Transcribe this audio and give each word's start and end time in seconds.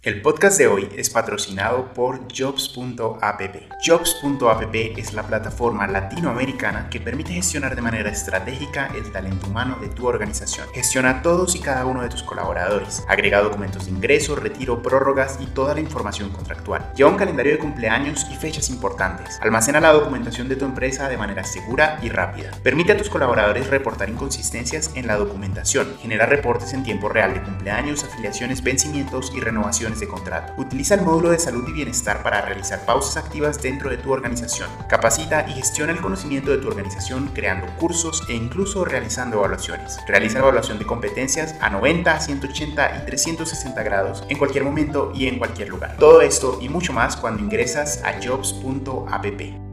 El 0.00 0.22
podcast 0.22 0.56
de 0.58 0.68
hoy 0.68 0.88
es 0.96 1.10
patrocinado 1.10 1.92
por 1.92 2.20
Jobs.app. 2.32 3.42
Jobs.app 3.84 4.74
es 4.96 5.12
la 5.12 5.24
plataforma 5.24 5.88
latinoamericana 5.88 6.88
que 6.88 7.00
permite 7.00 7.32
gestionar 7.32 7.74
de 7.74 7.82
manera 7.82 8.08
estratégica 8.08 8.92
el 8.94 9.10
talento 9.10 9.48
humano 9.48 9.76
de 9.80 9.88
tu 9.88 10.06
organización. 10.06 10.68
Gestiona 10.72 11.20
todos 11.20 11.56
y 11.56 11.58
cada 11.58 11.84
uno 11.84 12.00
de 12.00 12.10
tus 12.10 12.22
colaboradores. 12.22 13.04
Agrega 13.08 13.42
documentos 13.42 13.86
de 13.86 13.90
ingreso, 13.90 14.36
retiro, 14.36 14.84
prórrogas 14.84 15.36
y 15.40 15.46
toda 15.46 15.74
la 15.74 15.80
información 15.80 16.30
contractual. 16.30 16.92
Lleva 16.94 17.10
un 17.10 17.16
calendario 17.16 17.50
de 17.50 17.58
cumpleaños 17.58 18.24
y 18.30 18.36
fechas 18.36 18.70
importantes. 18.70 19.40
Almacena 19.42 19.80
la 19.80 19.92
documentación 19.92 20.48
de 20.48 20.54
tu 20.54 20.64
empresa 20.64 21.08
de 21.08 21.16
manera 21.16 21.42
segura 21.42 21.98
y 22.04 22.08
rápida. 22.08 22.52
Permite 22.62 22.92
a 22.92 22.96
tus 22.96 23.10
colaboradores 23.10 23.66
reportar 23.66 24.08
inconsistencias 24.08 24.92
en 24.94 25.08
la 25.08 25.16
documentación. 25.16 25.96
Genera 26.00 26.26
reportes 26.26 26.72
en 26.72 26.84
tiempo 26.84 27.08
real 27.08 27.34
de 27.34 27.42
cumpleaños, 27.42 28.04
afiliaciones, 28.04 28.62
vencimientos 28.62 29.32
y 29.34 29.40
renovaciones 29.40 29.87
de 29.96 30.06
contrato. 30.06 30.52
Utiliza 30.58 30.94
el 30.94 31.02
módulo 31.02 31.30
de 31.30 31.38
salud 31.38 31.66
y 31.68 31.72
bienestar 31.72 32.22
para 32.22 32.42
realizar 32.42 32.84
pausas 32.84 33.16
activas 33.16 33.62
dentro 33.62 33.88
de 33.88 33.96
tu 33.96 34.12
organización. 34.12 34.68
Capacita 34.88 35.46
y 35.48 35.52
gestiona 35.52 35.92
el 35.92 36.00
conocimiento 36.00 36.50
de 36.50 36.58
tu 36.58 36.68
organización 36.68 37.30
creando 37.34 37.66
cursos 37.78 38.22
e 38.28 38.34
incluso 38.34 38.84
realizando 38.84 39.38
evaluaciones. 39.38 39.98
Realiza 40.06 40.40
evaluación 40.40 40.78
de 40.78 40.86
competencias 40.86 41.54
a 41.60 41.70
90, 41.70 42.20
180 42.20 43.02
y 43.02 43.06
360 43.06 43.82
grados 43.82 44.24
en 44.28 44.38
cualquier 44.38 44.64
momento 44.64 45.12
y 45.14 45.26
en 45.26 45.38
cualquier 45.38 45.68
lugar. 45.68 45.96
Todo 45.98 46.20
esto 46.20 46.58
y 46.60 46.68
mucho 46.68 46.92
más 46.92 47.16
cuando 47.16 47.42
ingresas 47.42 48.02
a 48.04 48.20
jobs.app. 48.22 49.67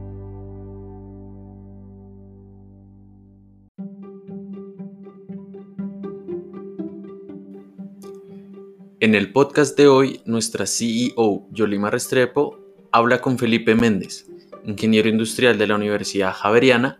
En 9.06 9.14
el 9.14 9.30
podcast 9.30 9.78
de 9.78 9.86
hoy, 9.86 10.20
nuestra 10.24 10.66
CEO, 10.66 11.46
Yolima 11.52 11.90
Restrepo, 11.92 12.58
habla 12.90 13.20
con 13.20 13.38
Felipe 13.38 13.76
Méndez, 13.76 14.26
ingeniero 14.64 15.08
industrial 15.08 15.56
de 15.58 15.68
la 15.68 15.76
Universidad 15.76 16.32
Javeriana 16.32 16.98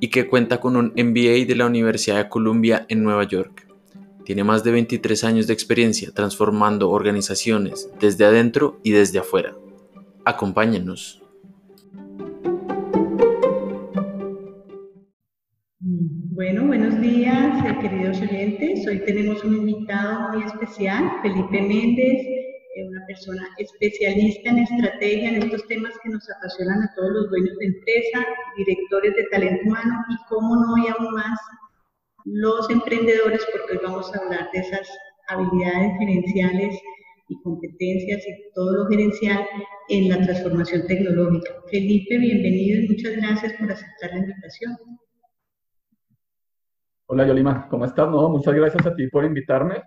y 0.00 0.08
que 0.08 0.26
cuenta 0.26 0.58
con 0.58 0.74
un 0.74 0.86
MBA 0.96 1.46
de 1.46 1.54
la 1.54 1.66
Universidad 1.66 2.16
de 2.16 2.28
Columbia 2.28 2.86
en 2.88 3.04
Nueva 3.04 3.22
York. 3.22 3.68
Tiene 4.24 4.42
más 4.42 4.64
de 4.64 4.72
23 4.72 5.22
años 5.22 5.46
de 5.46 5.52
experiencia 5.52 6.10
transformando 6.12 6.90
organizaciones 6.90 7.88
desde 8.00 8.24
adentro 8.24 8.80
y 8.82 8.90
desde 8.90 9.20
afuera. 9.20 9.54
Acompáñenos. 10.24 11.21
Bueno, 16.42 16.66
buenos 16.66 17.00
días, 17.00 17.64
eh, 17.64 17.78
queridos 17.80 18.20
oyentes. 18.20 18.84
Hoy 18.88 18.98
tenemos 19.04 19.44
un 19.44 19.58
invitado 19.58 20.30
muy 20.30 20.42
especial, 20.42 21.08
Felipe 21.22 21.62
Méndez, 21.62 22.18
eh, 22.18 22.88
una 22.88 23.06
persona 23.06 23.48
especialista 23.58 24.50
en 24.50 24.58
estrategia, 24.58 25.28
en 25.28 25.42
estos 25.44 25.64
temas 25.68 25.92
que 26.02 26.10
nos 26.10 26.28
apasionan 26.28 26.82
a 26.82 26.92
todos 26.96 27.12
los 27.12 27.30
dueños 27.30 27.56
de 27.58 27.66
empresa, 27.66 28.26
directores 28.56 29.14
de 29.14 29.24
talento 29.30 29.62
humano 29.66 29.94
y, 30.10 30.16
cómo 30.28 30.56
no, 30.56 30.84
y 30.84 30.88
aún 30.88 31.14
más, 31.14 31.38
los 32.24 32.68
emprendedores, 32.70 33.46
porque 33.52 33.74
hoy 33.74 33.80
vamos 33.84 34.12
a 34.12 34.18
hablar 34.18 34.50
de 34.52 34.62
esas 34.62 34.88
habilidades 35.28 35.92
gerenciales 36.00 36.76
y 37.28 37.40
competencias 37.42 38.20
y 38.26 38.52
todo 38.56 38.78
lo 38.78 38.86
gerencial 38.88 39.46
en 39.90 40.08
la 40.08 40.20
transformación 40.20 40.88
tecnológica. 40.88 41.52
Felipe, 41.70 42.18
bienvenido 42.18 42.80
y 42.80 42.88
muchas 42.88 43.14
gracias 43.14 43.52
por 43.60 43.70
aceptar 43.70 44.10
la 44.10 44.18
invitación. 44.18 44.76
Hola 47.12 47.26
Yolima, 47.26 47.68
¿cómo 47.68 47.84
estás? 47.84 48.08
No, 48.08 48.26
muchas 48.30 48.54
gracias 48.54 48.86
a 48.86 48.94
ti 48.94 49.06
por 49.08 49.26
invitarme. 49.26 49.82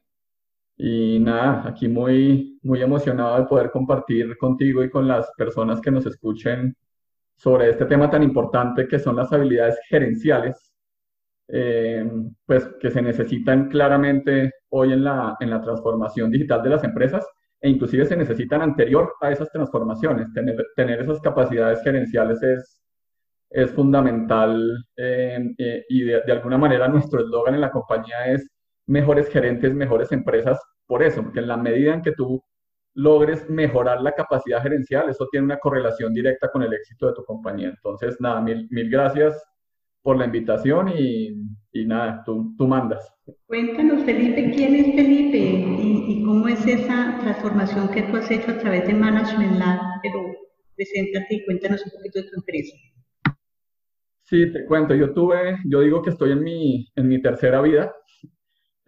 Y 0.78 1.18
nada, 1.20 1.68
aquí 1.68 1.88
muy, 1.88 2.60
muy 2.62 2.84
emocionado 2.84 3.38
de 3.40 3.46
poder 3.46 3.72
compartir 3.72 4.38
contigo 4.38 4.84
y 4.84 4.92
con 4.92 5.08
las 5.08 5.32
personas 5.36 5.82
que 5.82 5.90
nos 5.90 6.06
escuchen 6.06 6.78
sobre 7.36 7.72
este 7.72 7.86
tema 7.86 8.12
tan 8.12 8.22
importante 8.22 8.88
que 8.88 9.00
son 9.00 9.16
las 9.16 9.34
habilidades 9.34 9.80
gerenciales, 9.90 10.72
eh, 11.48 12.08
pues 12.46 12.68
que 12.80 12.92
se 12.92 13.02
necesitan 13.02 13.70
claramente 13.70 14.54
hoy 14.70 14.94
en 14.94 15.04
la, 15.04 15.36
en 15.40 15.50
la 15.50 15.62
transformación 15.62 16.30
digital 16.30 16.62
de 16.62 16.70
las 16.70 16.84
empresas 16.84 17.26
e 17.60 17.70
inclusive 17.70 18.06
se 18.06 18.18
necesitan 18.18 18.62
anterior 18.62 19.16
a 19.20 19.32
esas 19.32 19.52
transformaciones. 19.52 20.32
Tener, 20.32 20.64
tener 20.76 21.02
esas 21.02 21.20
capacidades 21.22 21.82
gerenciales 21.82 22.44
es, 22.44 22.75
es 23.56 23.72
fundamental 23.72 24.86
eh, 24.98 25.40
eh, 25.58 25.86
y 25.88 26.04
de, 26.04 26.22
alguna 26.30 26.58
manera 26.58 26.90
nuestro 26.90 27.22
eslogan 27.22 27.56
en 27.56 27.62
la 27.62 27.72
compañía 27.72 28.26
es 28.28 28.46
mejores 28.86 29.30
gerentes, 29.30 29.74
mejores 29.74 30.12
empresas, 30.12 30.60
por 30.86 31.02
eso, 31.02 31.24
porque 31.24 31.40
en 31.40 31.48
la 31.48 31.56
medida 31.56 31.94
en 31.94 32.02
que 32.02 32.12
tú 32.12 32.44
logres 32.96 33.50
mejorar 33.50 34.02
la 34.02 34.12
capacidad 34.12 34.62
gerencial, 34.62 35.10
eso 35.10 35.26
tiene 35.32 35.46
una 35.46 35.58
correlación 35.58 36.14
directa 36.14 36.50
con 36.52 36.64
el 36.64 36.74
éxito 36.74 37.08
de 37.08 37.14
tu 37.14 37.24
compañía. 37.24 37.70
Entonces, 37.70 38.18
nada, 38.20 38.42
mil, 38.42 38.68
mil 38.72 38.90
gracias 38.90 39.42
por 40.02 40.18
la 40.18 40.26
invitación 40.26 40.90
y, 40.90 41.30
y 41.72 41.86
nada, 41.86 42.24
tú, 42.26 42.54
tú, 42.58 42.68
mandas. 42.68 43.10
Cuéntanos, 43.48 44.04
Felipe, 44.04 44.52
¿quién 44.54 44.76
es 44.76 44.96
Felipe 44.96 45.38
y, 45.38 46.06
y, 46.10 46.24
cómo 46.26 46.50
es 46.50 46.68
esa 46.68 47.18
transformación 47.22 47.88
que 47.88 48.04
tú 48.04 48.18
has 48.18 48.30
hecho 48.30 48.52
a 48.52 48.58
través 48.58 48.86
de 48.86 48.94
Management 48.94 49.60
Lab? 49.60 49.80
Pero 50.04 50.26
preséntate 50.76 51.36
y 51.36 51.46
cuéntanos 51.46 51.86
un 51.86 51.92
poquito 51.92 52.20
de 52.20 52.30
tu 52.30 52.36
empresa. 52.36 52.76
Sí, 54.28 54.52
te 54.52 54.66
cuento, 54.66 54.96
yo 54.96 55.14
tuve, 55.14 55.60
yo 55.66 55.82
digo 55.82 56.02
que 56.02 56.10
estoy 56.10 56.32
en 56.32 56.42
mi, 56.44 56.88
en 56.96 57.08
mi 57.08 57.22
tercera 57.22 57.62
vida. 57.62 57.94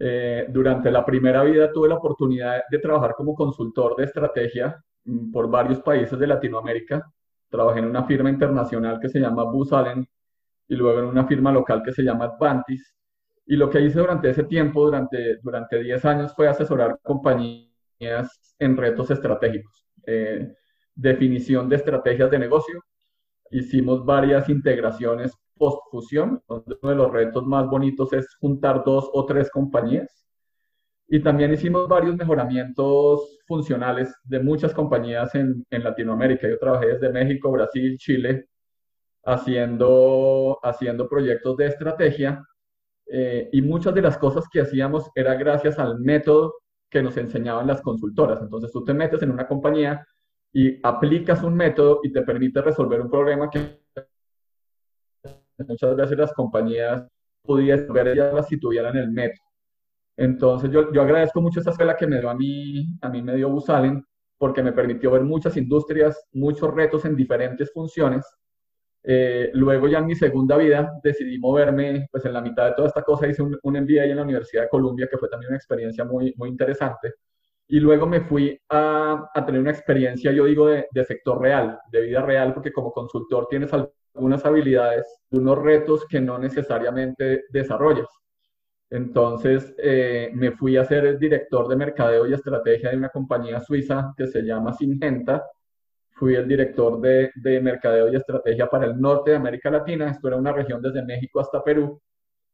Eh, 0.00 0.46
durante 0.48 0.90
la 0.90 1.04
primera 1.04 1.44
vida 1.44 1.72
tuve 1.72 1.88
la 1.88 1.96
oportunidad 1.96 2.62
de 2.68 2.78
trabajar 2.80 3.14
como 3.16 3.34
consultor 3.34 3.96
de 3.96 4.04
estrategia 4.04 4.82
mm, 5.04 5.30
por 5.32 5.48
varios 5.48 5.80
países 5.80 6.18
de 6.18 6.26
Latinoamérica. 6.26 7.04
Trabajé 7.48 7.78
en 7.78 7.86
una 7.86 8.04
firma 8.04 8.30
internacional 8.30 8.98
que 9.00 9.08
se 9.08 9.20
llama 9.20 9.44
Booz 9.44 9.72
Allen 9.72 10.04
y 10.68 10.74
luego 10.76 11.00
en 11.00 11.06
una 11.06 11.24
firma 11.26 11.52
local 11.52 11.82
que 11.84 11.92
se 11.92 12.02
llama 12.02 12.24
Advantis. 12.26 12.94
Y 13.46 13.56
lo 13.56 13.70
que 13.70 13.80
hice 13.80 14.00
durante 14.00 14.30
ese 14.30 14.44
tiempo, 14.44 14.84
durante, 14.84 15.38
durante 15.42 15.82
10 15.82 16.04
años, 16.04 16.34
fue 16.34 16.48
asesorar 16.48 16.98
compañías 17.02 18.56
en 18.58 18.76
retos 18.76 19.10
estratégicos, 19.12 19.86
eh, 20.06 20.52
definición 20.94 21.68
de 21.68 21.76
estrategias 21.76 22.30
de 22.30 22.38
negocio 22.40 22.82
hicimos 23.50 24.04
varias 24.04 24.48
integraciones 24.48 25.32
post-fusión, 25.58 26.42
uno 26.46 26.62
de 26.82 26.94
los 26.94 27.12
retos 27.12 27.44
más 27.46 27.68
bonitos 27.68 28.12
es 28.12 28.34
juntar 28.36 28.84
dos 28.84 29.10
o 29.12 29.26
tres 29.26 29.50
compañías. 29.50 30.26
Y 31.08 31.20
también 31.20 31.52
hicimos 31.52 31.88
varios 31.88 32.16
mejoramientos 32.16 33.40
funcionales 33.46 34.14
de 34.24 34.40
muchas 34.40 34.74
compañías 34.74 35.34
en, 35.34 35.66
en 35.70 35.82
Latinoamérica. 35.82 36.48
Yo 36.48 36.58
trabajé 36.58 36.88
desde 36.88 37.10
México, 37.10 37.50
Brasil, 37.50 37.96
Chile, 37.98 38.46
haciendo, 39.24 40.58
haciendo 40.62 41.08
proyectos 41.08 41.56
de 41.56 41.66
estrategia. 41.66 42.44
Eh, 43.10 43.48
y 43.52 43.62
muchas 43.62 43.94
de 43.94 44.02
las 44.02 44.18
cosas 44.18 44.44
que 44.52 44.60
hacíamos 44.60 45.10
era 45.14 45.34
gracias 45.34 45.78
al 45.78 45.98
método 45.98 46.52
que 46.90 47.02
nos 47.02 47.16
enseñaban 47.16 47.66
las 47.66 47.80
consultoras. 47.80 48.40
Entonces 48.42 48.70
tú 48.70 48.84
te 48.84 48.94
metes 48.94 49.22
en 49.22 49.30
una 49.30 49.46
compañía 49.46 50.06
y 50.52 50.78
aplicas 50.82 51.42
un 51.42 51.54
método 51.54 52.00
y 52.02 52.12
te 52.12 52.22
permite 52.22 52.62
resolver 52.62 53.00
un 53.00 53.10
problema 53.10 53.50
que 53.50 53.80
muchas 55.58 55.96
veces 55.96 56.18
las 56.18 56.32
compañías 56.32 57.06
pudieran 57.42 57.92
ver 57.92 58.08
ellas 58.08 58.46
si 58.48 58.58
tuvieran 58.58 58.96
el 58.96 59.10
método. 59.10 59.44
Entonces 60.16 60.70
yo, 60.70 60.92
yo 60.92 61.02
agradezco 61.02 61.40
mucho 61.40 61.60
esa 61.60 61.70
escuela 61.70 61.96
que 61.96 62.06
me 62.06 62.18
dio 62.18 62.30
a 62.30 62.34
mí, 62.34 62.86
a 63.02 63.08
mí 63.08 63.22
me 63.22 63.36
dio 63.36 63.48
Busalen, 63.50 64.04
porque 64.36 64.62
me 64.62 64.72
permitió 64.72 65.10
ver 65.10 65.22
muchas 65.22 65.56
industrias, 65.56 66.24
muchos 66.32 66.74
retos 66.74 67.04
en 67.04 67.16
diferentes 67.16 67.72
funciones. 67.72 68.26
Eh, 69.04 69.50
luego 69.54 69.88
ya 69.88 69.98
en 69.98 70.06
mi 70.06 70.14
segunda 70.14 70.56
vida 70.56 70.92
decidí 71.02 71.38
moverme, 71.38 72.08
pues 72.10 72.24
en 72.24 72.32
la 72.32 72.40
mitad 72.40 72.66
de 72.66 72.74
toda 72.74 72.88
esta 72.88 73.02
cosa 73.02 73.28
hice 73.28 73.42
un, 73.42 73.56
un 73.62 73.74
MBA 73.74 74.04
en 74.04 74.16
la 74.16 74.22
Universidad 74.22 74.62
de 74.62 74.68
Columbia, 74.68 75.08
que 75.10 75.18
fue 75.18 75.28
también 75.28 75.50
una 75.50 75.56
experiencia 75.56 76.04
muy, 76.04 76.34
muy 76.36 76.48
interesante. 76.48 77.14
Y 77.68 77.80
luego 77.80 78.06
me 78.06 78.22
fui 78.22 78.58
a, 78.70 79.30
a 79.34 79.46
tener 79.46 79.60
una 79.60 79.70
experiencia, 79.70 80.32
yo 80.32 80.46
digo, 80.46 80.66
de, 80.68 80.86
de, 80.90 81.04
sector 81.04 81.40
real, 81.40 81.78
de 81.92 82.00
vida 82.02 82.22
real, 82.22 82.54
porque 82.54 82.72
como 82.72 82.92
consultor 82.92 83.46
tienes 83.50 83.70
algunas 83.72 84.44
habilidades, 84.44 85.06
unos 85.30 85.58
retos 85.58 86.06
que 86.06 86.20
no 86.20 86.38
necesariamente 86.38 87.44
desarrollas. 87.50 88.08
Entonces 88.90 89.74
eh, 89.78 90.30
me 90.34 90.52
fui 90.52 90.76
a 90.76 90.84
ser 90.84 91.04
el 91.04 91.18
director 91.18 91.68
de 91.68 91.76
mercadeo 91.76 92.26
y 92.26 92.32
estrategia 92.32 92.90
de 92.90 92.96
una 92.96 93.10
compañía 93.10 93.60
suiza 93.60 94.14
que 94.16 94.26
se 94.26 94.42
llama 94.42 94.72
Singenta. 94.72 95.44
Fui 96.12 96.34
el 96.34 96.48
director 96.48 97.00
de, 97.00 97.30
de 97.34 97.60
mercadeo 97.60 98.08
y 98.10 98.16
estrategia 98.16 98.66
para 98.68 98.86
el 98.86 99.00
norte 99.00 99.32
de 99.32 99.36
América 99.36 99.70
Latina. 99.70 100.10
Esto 100.10 100.28
era 100.28 100.36
una 100.36 100.52
región 100.52 100.80
desde 100.80 101.04
México 101.04 101.40
hasta 101.40 101.62
Perú. 101.62 102.00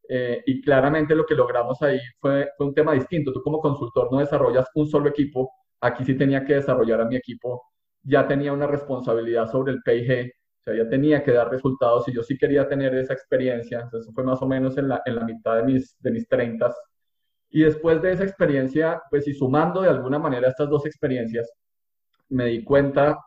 Eh, 0.09 0.43
y 0.47 0.61
claramente 0.61 1.15
lo 1.15 1.25
que 1.25 1.35
logramos 1.35 1.81
ahí 1.83 1.99
fue, 2.21 2.51
fue, 2.57 2.67
un 2.67 2.75
tema 2.75 2.93
distinto. 2.93 3.33
Tú 3.33 3.43
como 3.43 3.61
consultor 3.61 4.13
no 4.13 4.19
desarrollas 4.19 4.67
un 4.75 4.87
solo 4.87 5.09
equipo, 5.09 5.51
aquí 5.81 6.05
sí 6.05 6.15
tenía 6.17 6.45
que 6.45 6.55
desarrollar 6.55 7.01
a 7.01 7.07
mi 7.07 7.17
equipo, 7.17 7.63
ya 8.03 8.27
tenía 8.27 8.53
una 8.53 8.67
responsabilidad 8.67 9.51
sobre 9.51 9.73
el 9.73 9.83
PIG, 9.83 10.31
o 10.61 10.63
sea, 10.65 10.75
ya 10.77 10.89
tenía 10.89 11.23
que 11.23 11.33
dar 11.33 11.51
resultados 11.51 12.09
y 12.09 12.13
yo 12.15 12.23
sí 12.23 12.37
quería 12.39 12.69
tener 12.69 12.95
esa 12.95 13.13
experiencia, 13.15 13.81
entonces 13.81 14.13
fue 14.15 14.25
más 14.25 14.41
o 14.43 14.47
menos 14.47 14.77
en 14.79 14.89
la, 14.89 15.03
en 15.05 15.17
la 15.17 15.25
mitad 15.25 15.57
de 15.57 15.65
mis, 15.65 15.97
de 16.01 16.11
mis 16.11 16.27
30 16.29 16.75
Y 17.51 17.63
después 17.63 18.01
de 18.03 18.13
esa 18.13 18.25
experiencia, 18.25 19.03
pues 19.11 19.27
y 19.29 19.35
sumando 19.35 19.83
de 19.83 19.91
alguna 19.91 20.19
manera 20.19 20.49
estas 20.49 20.69
dos 20.71 20.87
experiencias, 20.87 21.51
me 22.29 22.47
di 22.47 22.65
cuenta 22.65 23.19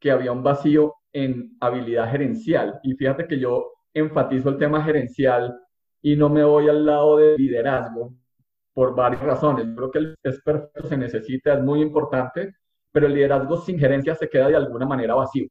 que 0.00 0.10
había 0.10 0.32
un 0.32 0.42
vacío 0.42 0.94
en 1.12 1.56
habilidad 1.60 2.10
gerencial. 2.10 2.78
Y 2.82 2.94
fíjate 2.94 3.26
que 3.26 3.38
yo 3.38 3.72
enfatizo 3.94 4.50
el 4.50 4.58
tema 4.58 4.82
gerencial 4.84 5.54
y 6.04 6.16
no 6.16 6.28
me 6.28 6.44
voy 6.44 6.68
al 6.68 6.84
lado 6.84 7.16
de 7.16 7.38
liderazgo 7.38 8.12
por 8.74 8.94
varias 8.94 9.22
razones. 9.22 9.66
Creo 9.74 9.90
que 9.90 9.98
el 10.00 10.16
experto 10.22 10.86
se 10.86 10.98
necesita, 10.98 11.54
es 11.54 11.62
muy 11.62 11.80
importante, 11.80 12.56
pero 12.92 13.06
el 13.06 13.14
liderazgo 13.14 13.56
sin 13.56 13.78
gerencia 13.78 14.14
se 14.14 14.28
queda 14.28 14.48
de 14.48 14.56
alguna 14.56 14.84
manera 14.84 15.14
vacío, 15.14 15.48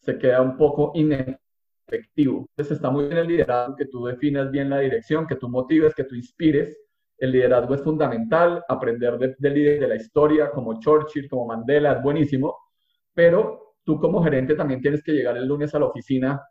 se 0.00 0.18
queda 0.18 0.42
un 0.42 0.56
poco 0.56 0.90
inefectivo. 0.96 2.48
Entonces 2.50 2.76
está 2.76 2.90
muy 2.90 3.04
bien 3.04 3.18
el 3.18 3.28
liderazgo, 3.28 3.76
que 3.76 3.86
tú 3.86 4.04
definas 4.06 4.50
bien 4.50 4.68
la 4.68 4.80
dirección, 4.80 5.28
que 5.28 5.36
tú 5.36 5.48
motives, 5.48 5.94
que 5.94 6.02
tú 6.02 6.16
inspires. 6.16 6.76
El 7.16 7.30
liderazgo 7.30 7.76
es 7.76 7.82
fundamental, 7.82 8.64
aprender 8.68 9.16
del 9.16 9.36
de 9.38 9.50
líder 9.50 9.78
de 9.78 9.88
la 9.88 9.94
historia, 9.94 10.50
como 10.50 10.80
Churchill, 10.80 11.28
como 11.28 11.46
Mandela, 11.46 11.92
es 11.92 12.02
buenísimo, 12.02 12.56
pero 13.14 13.76
tú 13.84 14.00
como 14.00 14.24
gerente 14.24 14.56
también 14.56 14.80
tienes 14.80 15.04
que 15.04 15.12
llegar 15.12 15.36
el 15.36 15.46
lunes 15.46 15.72
a 15.72 15.78
la 15.78 15.86
oficina 15.86 16.42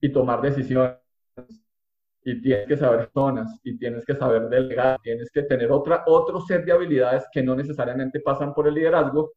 y 0.00 0.12
tomar 0.12 0.40
decisiones 0.40 1.02
y 2.24 2.40
tienes 2.40 2.68
que 2.68 2.76
saber 2.76 3.10
zonas 3.12 3.58
y 3.64 3.76
tienes 3.78 4.04
que 4.04 4.14
saber 4.14 4.48
delegar, 4.48 5.00
tienes 5.02 5.30
que 5.30 5.42
tener 5.42 5.72
otra, 5.72 6.04
otro 6.06 6.40
set 6.40 6.64
de 6.64 6.72
habilidades 6.72 7.24
que 7.32 7.42
no 7.42 7.56
necesariamente 7.56 8.20
pasan 8.20 8.54
por 8.54 8.68
el 8.68 8.74
liderazgo, 8.74 9.32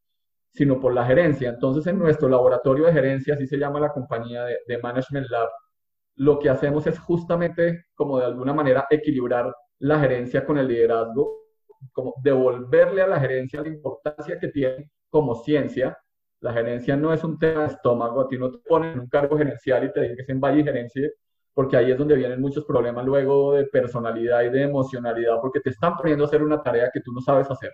sino 0.51 0.79
por 0.79 0.93
la 0.93 1.05
gerencia. 1.05 1.49
Entonces, 1.49 1.87
en 1.87 1.99
nuestro 1.99 2.29
laboratorio 2.29 2.85
de 2.85 2.93
gerencia, 2.93 3.33
así 3.33 3.47
se 3.47 3.57
llama 3.57 3.79
la 3.79 3.91
compañía 3.91 4.45
de, 4.45 4.57
de 4.67 4.77
Management 4.77 5.27
Lab, 5.29 5.49
lo 6.17 6.39
que 6.39 6.49
hacemos 6.49 6.87
es 6.87 6.97
justamente 6.99 7.85
como 7.95 8.19
de 8.19 8.25
alguna 8.25 8.53
manera 8.53 8.87
equilibrar 8.89 9.53
la 9.79 9.99
gerencia 9.99 10.45
con 10.45 10.57
el 10.57 10.67
liderazgo, 10.67 11.45
como 11.91 12.13
devolverle 12.23 13.01
a 13.01 13.07
la 13.07 13.19
gerencia 13.19 13.61
la 13.61 13.67
importancia 13.67 14.39
que 14.39 14.47
tiene 14.49 14.91
como 15.09 15.35
ciencia. 15.35 15.97
La 16.39 16.53
gerencia 16.53 16.95
no 16.95 17.11
es 17.13 17.23
un 17.23 17.39
tema 17.39 17.61
de 17.61 17.67
estómago, 17.67 18.21
a 18.21 18.27
ti 18.27 18.37
no 18.37 18.51
te 18.51 18.59
ponen 18.59 18.93
en 18.93 18.99
un 19.01 19.09
cargo 19.09 19.37
gerencial 19.37 19.83
y 19.85 19.91
te 19.91 20.01
dicen 20.01 20.25
en 20.27 20.39
Valle 20.39 20.63
Gerencia 20.63 21.09
porque 21.55 21.77
ahí 21.77 21.89
es 21.89 21.97
donde 21.97 22.15
vienen 22.15 22.41
muchos 22.41 22.65
problemas 22.65 23.05
luego 23.05 23.53
de 23.53 23.65
personalidad 23.65 24.43
y 24.43 24.49
de 24.49 24.63
emocionalidad, 24.63 25.39
porque 25.41 25.61
te 25.61 25.69
están 25.69 25.95
poniendo 25.95 26.25
a 26.25 26.27
hacer 26.27 26.43
una 26.43 26.61
tarea 26.61 26.91
que 26.93 26.99
tú 26.99 27.13
no 27.13 27.21
sabes 27.21 27.49
hacer. 27.49 27.71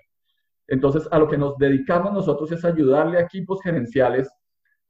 Entonces, 0.67 1.07
a 1.11 1.17
lo 1.17 1.27
que 1.27 1.37
nos 1.37 1.57
dedicamos 1.57 2.13
nosotros 2.13 2.51
es 2.51 2.63
ayudarle 2.63 3.17
a 3.17 3.21
equipos 3.21 3.59
gerenciales 3.63 4.29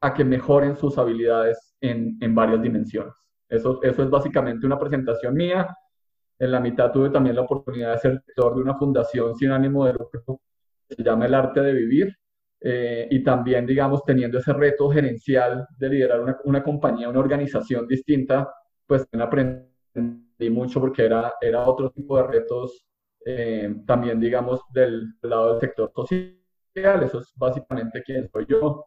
a 0.01 0.13
que 0.13 0.25
mejoren 0.25 0.75
sus 0.75 0.97
habilidades 0.97 1.73
en, 1.79 2.17
en 2.19 2.35
varias 2.35 2.61
dimensiones. 2.61 3.13
Eso, 3.47 3.81
eso 3.81 4.03
es 4.03 4.09
básicamente 4.09 4.65
una 4.65 4.77
presentación 4.77 5.35
mía. 5.35 5.73
En 6.37 6.51
la 6.51 6.59
mitad 6.59 6.91
tuve 6.91 7.09
también 7.11 7.37
la 7.37 7.43
oportunidad 7.43 7.93
de 7.93 7.99
ser 7.99 8.11
director 8.11 8.55
de 8.55 8.61
una 8.61 8.75
fundación 8.75 9.35
sin 9.35 9.51
ánimo 9.51 9.85
de 9.85 9.93
lucro 9.93 10.41
que 10.89 10.95
se 10.95 11.03
llama 11.03 11.27
El 11.27 11.33
Arte 11.33 11.61
de 11.61 11.71
Vivir. 11.71 12.13
Eh, 12.59 13.07
y 13.09 13.23
también, 13.23 13.65
digamos, 13.65 14.03
teniendo 14.03 14.37
ese 14.37 14.51
reto 14.51 14.89
gerencial 14.89 15.65
de 15.77 15.89
liderar 15.89 16.21
una, 16.21 16.37
una 16.43 16.61
compañía, 16.61 17.09
una 17.09 17.19
organización 17.19 17.87
distinta, 17.87 18.51
pues 18.91 19.07
aprendí 19.17 20.49
mucho 20.49 20.81
porque 20.81 21.05
era, 21.05 21.35
era 21.39 21.65
otro 21.65 21.91
tipo 21.91 22.17
de 22.17 22.27
retos 22.27 22.85
eh, 23.25 23.73
también, 23.87 24.19
digamos, 24.19 24.59
del, 24.73 25.13
lado 25.21 25.53
del 25.53 25.61
sector 25.61 25.93
social. 25.95 26.35
Eso 27.01 27.21
es 27.21 27.31
básicamente 27.37 28.03
quién 28.05 28.27
soy 28.27 28.47
yo. 28.49 28.83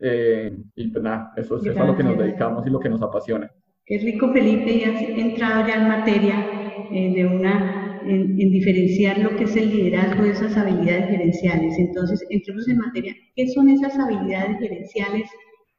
Eh, 0.00 0.52
y 0.74 0.88
pues 0.88 1.04
nada, 1.04 1.32
eso, 1.36 1.58
es 1.58 1.76
a 1.76 1.84
lo 1.84 1.96
que 1.96 2.02
nos 2.02 2.18
dedicamos 2.18 2.66
y 2.66 2.70
lo 2.70 2.80
que 2.80 2.88
nos 2.88 3.00
apasiona. 3.02 3.48
Qué 3.84 3.98
rico, 3.98 4.32
Felipe, 4.32 4.68
y 4.68 4.82
has 4.82 5.00
entrado 5.00 5.64
ya 5.68 5.76
en 5.76 5.88
materia 5.90 6.34
eh, 6.90 7.12
de 7.14 7.26
una, 7.26 8.00
en, 8.02 8.40
en, 8.40 8.50
diferenciar 8.50 9.18
lo 9.18 9.36
que 9.36 9.44
es 9.44 9.54
el 9.54 9.70
liderazgo 9.70 10.24
de 10.24 10.30
esas 10.30 10.56
habilidades 10.56 11.08
gerenciales. 11.08 11.78
Entonces, 11.78 12.26
entremos 12.30 12.66
en 12.66 12.78
materia, 12.78 13.14
¿qué 13.36 13.46
son 13.46 13.68
esas 13.68 13.96
habilidades 13.96 14.58
gerenciales 14.58 15.30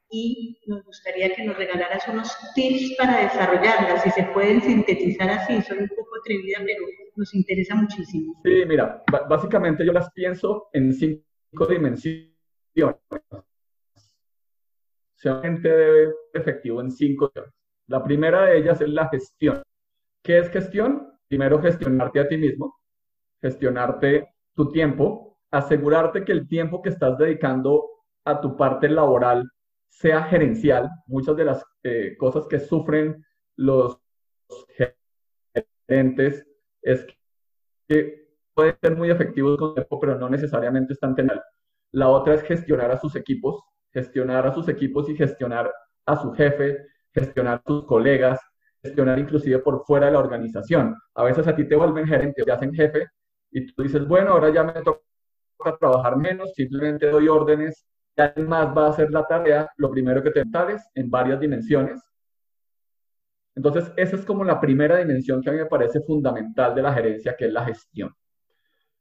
y 0.09 0.59
nos 0.67 0.83
gustaría 0.83 1.33
que 1.35 1.43
nos 1.43 1.57
regalaras 1.57 2.07
unos 2.07 2.35
tips 2.55 2.95
para 2.97 3.23
desarrollarlas, 3.23 4.03
si 4.03 4.11
se 4.11 4.23
pueden 4.23 4.61
sintetizar 4.61 5.29
así, 5.29 5.61
soy 5.61 5.79
un 5.79 5.89
poco 5.89 6.09
atrevida, 6.21 6.59
pero 6.65 6.85
nos 7.15 7.33
interesa 7.33 7.75
muchísimo. 7.75 8.33
Sí, 8.43 8.63
mira, 8.65 9.03
básicamente 9.29 9.85
yo 9.85 9.91
las 9.91 10.11
pienso 10.11 10.69
en 10.73 10.93
cinco 10.93 11.65
dimensiones. 11.67 12.31
O 15.25 15.41
gente 15.41 15.67
debe 15.67 16.13
efectivo 16.33 16.81
en 16.81 16.91
cinco 16.91 17.31
dimensiones. 17.33 17.57
La 17.87 18.03
primera 18.03 18.43
de 18.43 18.57
ellas 18.57 18.81
es 18.81 18.89
la 18.89 19.07
gestión. 19.07 19.63
¿Qué 20.21 20.39
es 20.39 20.49
gestión? 20.49 21.13
Primero, 21.29 21.61
gestionarte 21.61 22.19
a 22.19 22.27
ti 22.27 22.37
mismo, 22.37 22.79
gestionarte 23.41 24.27
tu 24.53 24.69
tiempo, 24.71 25.39
asegurarte 25.51 26.25
que 26.25 26.33
el 26.33 26.47
tiempo 26.47 26.81
que 26.81 26.89
estás 26.89 27.17
dedicando 27.17 27.85
a 28.25 28.41
tu 28.41 28.57
parte 28.57 28.89
laboral 28.89 29.49
sea 29.89 30.23
gerencial. 30.23 30.89
Muchas 31.07 31.35
de 31.35 31.45
las 31.45 31.65
eh, 31.83 32.15
cosas 32.17 32.47
que 32.47 32.59
sufren 32.59 33.25
los 33.55 33.99
gerentes 35.87 36.47
es 36.81 37.05
que 37.87 38.27
pueden 38.53 38.77
ser 38.81 38.95
muy 38.95 39.09
efectivos 39.09 39.57
con 39.57 39.73
tiempo, 39.73 39.99
pero 39.99 40.17
no 40.17 40.29
necesariamente 40.29 40.93
están 40.93 41.15
teniendo. 41.15 41.41
La 41.91 42.09
otra 42.09 42.33
es 42.33 42.43
gestionar 42.43 42.91
a 42.91 42.97
sus 42.97 43.15
equipos, 43.15 43.61
gestionar 43.91 44.45
a 44.45 44.53
sus 44.53 44.67
equipos 44.67 45.09
y 45.09 45.15
gestionar 45.15 45.71
a 46.05 46.15
su 46.15 46.31
jefe, 46.33 46.85
gestionar 47.13 47.55
a 47.59 47.63
sus 47.65 47.85
colegas, 47.85 48.39
gestionar 48.81 49.19
inclusive 49.19 49.59
por 49.59 49.83
fuera 49.85 50.07
de 50.07 50.13
la 50.13 50.19
organización. 50.19 50.95
A 51.15 51.23
veces 51.23 51.47
a 51.47 51.55
ti 51.55 51.67
te 51.67 51.75
vuelven 51.75 52.07
gerente, 52.07 52.43
te 52.43 52.51
hacen 52.51 52.73
jefe 52.73 53.07
y 53.51 53.65
tú 53.73 53.83
dices, 53.83 54.07
bueno, 54.07 54.31
ahora 54.31 54.49
ya 54.49 54.63
me 54.63 54.73
toca 54.81 55.01
trabajar 55.79 56.17
menos, 56.17 56.53
simplemente 56.53 57.09
doy 57.09 57.27
órdenes 57.27 57.85
además 58.21 58.75
va 58.75 58.87
a 58.87 58.89
hacer 58.89 59.11
la 59.11 59.25
tarea, 59.25 59.69
lo 59.77 59.91
primero 59.91 60.21
que 60.23 60.31
te 60.31 60.43
en 60.95 61.09
varias 61.09 61.39
dimensiones. 61.39 62.01
Entonces, 63.55 63.91
esa 63.95 64.15
es 64.15 64.25
como 64.25 64.43
la 64.43 64.61
primera 64.61 64.97
dimensión 64.97 65.41
que 65.41 65.49
a 65.49 65.53
mí 65.53 65.57
me 65.57 65.65
parece 65.65 66.01
fundamental 66.01 66.75
de 66.75 66.81
la 66.81 66.93
gerencia, 66.93 67.35
que 67.35 67.45
es 67.45 67.53
la 67.53 67.65
gestión. 67.65 68.13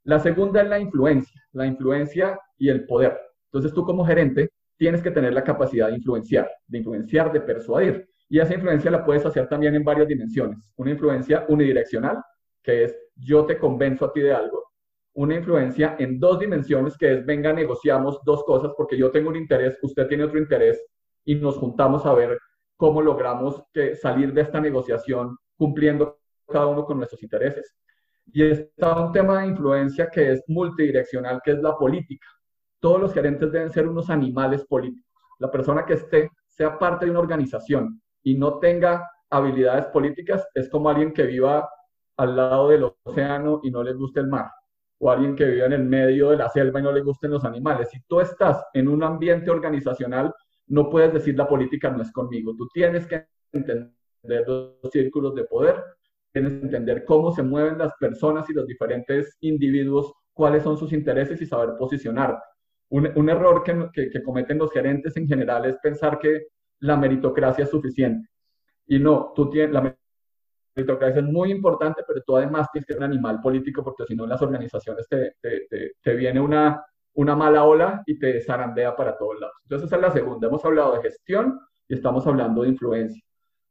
La 0.04 0.18
segunda 0.18 0.62
es 0.62 0.68
la 0.68 0.78
influencia, 0.78 1.42
la 1.52 1.66
influencia 1.66 2.38
y 2.56 2.68
el 2.68 2.86
poder. 2.86 3.18
Entonces, 3.46 3.74
tú 3.74 3.84
como 3.84 4.04
gerente 4.06 4.50
tienes 4.76 5.02
que 5.02 5.10
tener 5.10 5.34
la 5.34 5.44
capacidad 5.44 5.88
de 5.88 5.96
influenciar, 5.96 6.50
de 6.66 6.78
influenciar, 6.78 7.32
de 7.32 7.40
persuadir. 7.40 8.08
Y 8.28 8.38
esa 8.38 8.54
influencia 8.54 8.90
la 8.90 9.04
puedes 9.04 9.24
hacer 9.26 9.48
también 9.48 9.74
en 9.74 9.84
varias 9.84 10.08
dimensiones. 10.08 10.72
Una 10.76 10.90
influencia 10.90 11.44
unidireccional, 11.48 12.22
que 12.62 12.84
es 12.84 12.96
yo 13.14 13.46
te 13.46 13.58
convenzo 13.58 14.04
a 14.04 14.12
ti 14.12 14.20
de 14.20 14.32
algo, 14.32 14.65
una 15.16 15.34
influencia 15.34 15.96
en 15.98 16.20
dos 16.20 16.38
dimensiones, 16.38 16.96
que 16.98 17.10
es, 17.14 17.24
venga, 17.24 17.52
negociamos 17.52 18.20
dos 18.24 18.44
cosas, 18.44 18.72
porque 18.76 18.98
yo 18.98 19.10
tengo 19.10 19.30
un 19.30 19.36
interés, 19.36 19.78
usted 19.82 20.06
tiene 20.08 20.24
otro 20.24 20.38
interés, 20.38 20.84
y 21.24 21.36
nos 21.36 21.56
juntamos 21.56 22.04
a 22.04 22.12
ver 22.12 22.38
cómo 22.76 23.00
logramos 23.00 23.64
que 23.72 23.96
salir 23.96 24.34
de 24.34 24.42
esta 24.42 24.60
negociación 24.60 25.38
cumpliendo 25.56 26.18
cada 26.46 26.66
uno 26.66 26.84
con 26.84 26.98
nuestros 26.98 27.22
intereses. 27.22 27.74
Y 28.26 28.42
está 28.44 29.06
un 29.06 29.12
tema 29.12 29.40
de 29.40 29.46
influencia 29.48 30.10
que 30.10 30.32
es 30.32 30.44
multidireccional, 30.48 31.40
que 31.42 31.52
es 31.52 31.62
la 31.62 31.76
política. 31.78 32.28
Todos 32.78 33.00
los 33.00 33.14
gerentes 33.14 33.50
deben 33.50 33.70
ser 33.70 33.88
unos 33.88 34.10
animales 34.10 34.66
políticos. 34.66 35.10
La 35.38 35.50
persona 35.50 35.86
que 35.86 35.94
esté, 35.94 36.30
sea 36.46 36.78
parte 36.78 37.06
de 37.06 37.10
una 37.10 37.20
organización 37.20 38.02
y 38.22 38.36
no 38.36 38.58
tenga 38.58 39.10
habilidades 39.30 39.86
políticas, 39.86 40.46
es 40.54 40.68
como 40.68 40.90
alguien 40.90 41.14
que 41.14 41.24
viva 41.24 41.66
al 42.18 42.36
lado 42.36 42.68
del 42.68 42.92
océano 43.04 43.60
y 43.62 43.70
no 43.70 43.82
le 43.82 43.94
guste 43.94 44.20
el 44.20 44.26
mar 44.26 44.50
o 44.98 45.10
alguien 45.10 45.36
que 45.36 45.44
vive 45.44 45.66
en 45.66 45.72
el 45.72 45.84
medio 45.84 46.30
de 46.30 46.36
la 46.36 46.48
selva 46.48 46.80
y 46.80 46.82
no 46.82 46.92
le 46.92 47.02
gusten 47.02 47.30
los 47.30 47.44
animales. 47.44 47.88
Si 47.90 48.00
tú 48.06 48.20
estás 48.20 48.64
en 48.72 48.88
un 48.88 49.02
ambiente 49.02 49.50
organizacional, 49.50 50.32
no 50.68 50.88
puedes 50.88 51.12
decir 51.12 51.36
la 51.36 51.48
política 51.48 51.90
no 51.90 52.02
es 52.02 52.10
conmigo. 52.12 52.54
Tú 52.56 52.66
tienes 52.72 53.06
que 53.06 53.26
entender 53.52 53.92
los 54.46 54.76
círculos 54.90 55.34
de 55.34 55.44
poder, 55.44 55.82
tienes 56.32 56.54
que 56.54 56.64
entender 56.64 57.04
cómo 57.04 57.32
se 57.32 57.42
mueven 57.42 57.78
las 57.78 57.92
personas 57.98 58.48
y 58.50 58.54
los 58.54 58.66
diferentes 58.66 59.36
individuos, 59.40 60.12
cuáles 60.32 60.62
son 60.62 60.76
sus 60.76 60.92
intereses 60.92 61.40
y 61.40 61.46
saber 61.46 61.76
posicionar. 61.78 62.38
Un, 62.88 63.10
un 63.16 63.28
error 63.28 63.62
que, 63.62 64.10
que, 64.10 64.22
cometen 64.22 64.58
los 64.58 64.70
gerentes 64.70 65.16
en 65.16 65.26
general 65.26 65.64
es 65.64 65.76
pensar 65.82 66.18
que 66.18 66.46
la 66.80 66.96
meritocracia 66.96 67.64
es 67.64 67.70
suficiente. 67.70 68.28
Y 68.86 68.98
no, 68.98 69.32
tú 69.34 69.50
tienes, 69.50 69.72
la 69.72 69.96
meritocracia 70.76 71.20
es 71.20 71.26
muy 71.26 71.50
importante, 71.50 72.02
pero 72.06 72.22
tú 72.22 72.36
además 72.36 72.68
tienes 72.70 72.86
que 72.86 72.92
ser 72.92 73.02
un 73.02 73.10
animal 73.10 73.40
político 73.40 73.82
porque 73.82 74.04
si 74.04 74.14
no 74.14 74.24
en 74.24 74.30
las 74.30 74.42
organizaciones 74.42 75.08
te, 75.08 75.34
te, 75.40 75.92
te, 76.00 76.14
viene 76.14 76.38
una, 76.38 76.84
una 77.14 77.34
mala 77.34 77.64
ola 77.64 78.02
y 78.06 78.18
te 78.18 78.40
zarandea 78.42 78.94
para 78.94 79.16
todos 79.16 79.40
lados. 79.40 79.56
Entonces 79.62 79.86
esa 79.86 79.96
es 79.96 80.02
la 80.02 80.10
segunda. 80.12 80.48
Hemos 80.48 80.64
hablado 80.64 80.94
de 80.94 81.02
gestión 81.02 81.58
y 81.88 81.94
estamos 81.94 82.26
hablando 82.26 82.62
de 82.62 82.68
influencia. 82.68 83.22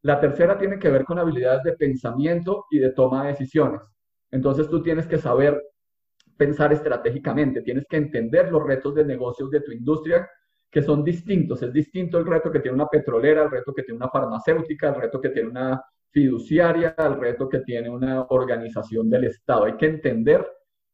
La 0.02 0.20
tercera 0.20 0.58
tiene 0.58 0.80
que 0.80 0.90
ver 0.90 1.06
con 1.06 1.20
habilidades 1.20 1.64
de 1.64 1.74
pensamiento 1.74 2.66
y 2.72 2.80
de 2.80 2.92
toma 2.92 3.24
de 3.24 3.30
decisiones. 3.30 3.82
Entonces 4.32 4.68
tú 4.68 4.82
tienes 4.82 5.08
que 5.08 5.18
saber 5.18 5.62
pensar 6.38 6.74
estratégicamente, 6.74 7.62
tienes 7.62 7.86
que 7.88 7.98
entender 7.98 8.52
los 8.52 8.64
retos 8.66 8.96
de 8.96 9.06
negocios 9.06 9.50
de 9.52 9.62
tu 9.62 9.72
industria 9.72 10.28
que 10.70 10.82
son 10.82 11.04
distintos. 11.04 11.62
Es 11.62 11.72
distinto 11.72 12.18
el 12.18 12.26
reto 12.26 12.52
que 12.52 12.60
tiene 12.60 12.76
una 12.76 12.88
petrolera, 12.88 13.44
el 13.44 13.52
reto 13.52 13.74
que 13.74 13.84
tiene 13.84 13.98
una 13.98 14.10
farmacéutica, 14.10 14.90
el 14.90 15.02
reto 15.02 15.22
que 15.22 15.30
tiene 15.30 15.50
una 15.50 15.82
fiduciaria 16.16 16.96
al 16.98 17.20
reto 17.20 17.50
que 17.50 17.60
tiene 17.60 17.90
una 17.90 18.24
organización 18.30 19.10
del 19.10 19.26
Estado. 19.26 19.66
Hay 19.66 19.76
que 19.76 19.88
entender 19.88 20.48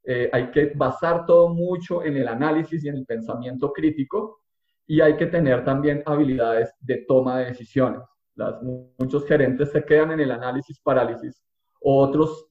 eh, 0.03 0.29
hay 0.33 0.49
que 0.49 0.73
basar 0.75 1.25
todo 1.25 1.49
mucho 1.49 2.03
en 2.03 2.17
el 2.17 2.27
análisis 2.27 2.83
y 2.83 2.89
en 2.89 2.97
el 2.97 3.05
pensamiento 3.05 3.71
crítico 3.71 4.41
y 4.87 4.99
hay 4.99 5.15
que 5.15 5.27
tener 5.27 5.63
también 5.63 6.01
habilidades 6.05 6.73
de 6.79 7.05
toma 7.07 7.39
de 7.39 7.45
decisiones. 7.45 8.01
Muchos 8.97 9.27
gerentes 9.27 9.71
se 9.71 9.85
quedan 9.85 10.11
en 10.13 10.21
el 10.21 10.31
análisis 10.31 10.79
parálisis, 10.79 11.43
otros 11.81 12.47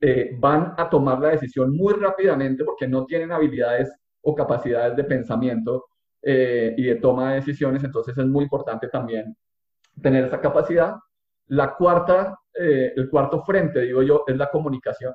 eh, 0.00 0.36
van 0.38 0.74
a 0.76 0.90
tomar 0.90 1.18
la 1.20 1.30
decisión 1.30 1.74
muy 1.74 1.94
rápidamente 1.94 2.64
porque 2.64 2.86
no 2.86 3.06
tienen 3.06 3.32
habilidades 3.32 3.90
o 4.20 4.34
capacidades 4.34 4.94
de 4.94 5.04
pensamiento 5.04 5.86
eh, 6.20 6.74
y 6.76 6.84
de 6.84 6.96
toma 6.96 7.30
de 7.30 7.36
decisiones, 7.36 7.82
entonces 7.82 8.16
es 8.18 8.26
muy 8.26 8.44
importante 8.44 8.88
también 8.88 9.34
tener 10.02 10.26
esa 10.26 10.40
capacidad. 10.40 10.96
La 11.52 11.74
cuarta, 11.74 12.38
eh, 12.54 12.94
el 12.96 13.10
cuarto 13.10 13.42
frente, 13.42 13.82
digo 13.82 14.02
yo, 14.02 14.24
es 14.26 14.34
la 14.38 14.50
comunicación. 14.50 15.12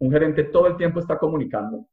Un 0.00 0.10
gerente 0.10 0.42
todo 0.42 0.66
el 0.66 0.76
tiempo 0.76 0.98
está 0.98 1.16
comunicando, 1.16 1.86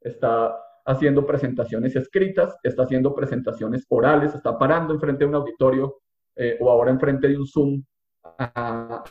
está 0.00 0.56
haciendo 0.86 1.26
presentaciones 1.26 1.96
escritas, 1.96 2.56
está 2.62 2.84
haciendo 2.84 3.12
presentaciones 3.12 3.84
orales, 3.88 4.32
está 4.32 4.56
parando 4.56 4.94
enfrente 4.94 5.24
de 5.24 5.28
un 5.28 5.34
auditorio 5.34 6.02
eh, 6.36 6.56
o 6.60 6.70
ahora 6.70 6.92
enfrente 6.92 7.26
de 7.26 7.36
un 7.36 7.44
Zoom 7.44 7.82
a, 8.22 9.02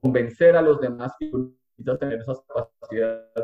convencer 0.00 0.56
a 0.56 0.62
los 0.62 0.80
demás 0.80 1.12
necesitas 1.20 1.98
tener 2.00 2.18
esas 2.18 2.42
capacidades 2.48 3.32
de 3.32 3.42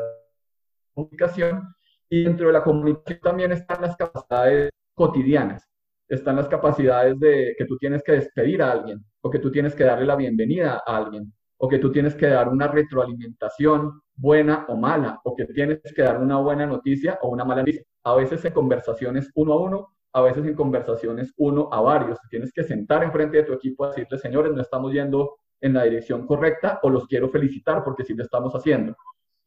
comunicación. 0.93 1.75
Y 2.09 2.25
dentro 2.25 2.47
de 2.47 2.53
la 2.53 2.63
comunicación 2.63 3.21
también 3.21 3.53
están 3.53 3.81
las 3.81 3.95
capacidades 3.95 4.69
cotidianas, 4.93 5.65
están 6.09 6.35
las 6.35 6.49
capacidades 6.49 7.17
de 7.21 7.55
que 7.57 7.63
tú 7.63 7.77
tienes 7.77 8.03
que 8.03 8.11
despedir 8.11 8.61
a 8.61 8.71
alguien 8.71 9.01
o 9.23 9.29
que 9.29 9.39
tú 9.39 9.51
tienes 9.51 9.75
que 9.75 9.83
darle 9.83 10.05
la 10.05 10.15
bienvenida 10.15 10.83
a 10.85 10.97
alguien 10.97 11.33
o 11.63 11.69
que 11.69 11.79
tú 11.79 11.93
tienes 11.93 12.13
que 12.13 12.27
dar 12.27 12.49
una 12.49 12.67
retroalimentación 12.67 14.01
buena 14.15 14.65
o 14.67 14.75
mala, 14.75 15.21
o 15.23 15.33
que 15.33 15.45
tienes 15.45 15.79
que 15.95 16.01
dar 16.01 16.19
una 16.19 16.37
buena 16.39 16.65
noticia 16.65 17.17
o 17.21 17.29
una 17.29 17.45
mala 17.45 17.61
noticia. 17.61 17.83
A 18.03 18.15
veces 18.15 18.43
en 18.43 18.51
conversaciones 18.51 19.31
uno 19.33 19.53
a 19.53 19.61
uno, 19.61 19.95
a 20.11 20.21
veces 20.23 20.45
en 20.45 20.55
conversaciones 20.55 21.33
uno 21.37 21.69
a 21.71 21.79
varios. 21.79 22.19
Tienes 22.29 22.51
que 22.51 22.65
sentar 22.65 23.01
enfrente 23.01 23.37
de 23.37 23.43
tu 23.43 23.53
equipo 23.53 23.85
a 23.85 23.87
decirle, 23.87 24.17
señores, 24.17 24.51
no 24.51 24.61
estamos 24.61 24.91
yendo 24.91 25.37
en 25.61 25.73
la 25.75 25.83
dirección 25.85 26.27
correcta 26.27 26.81
o 26.83 26.89
los 26.89 27.07
quiero 27.07 27.29
felicitar 27.29 27.81
porque 27.81 28.03
sí 28.03 28.13
lo 28.13 28.23
estamos 28.23 28.53
haciendo. 28.53 28.97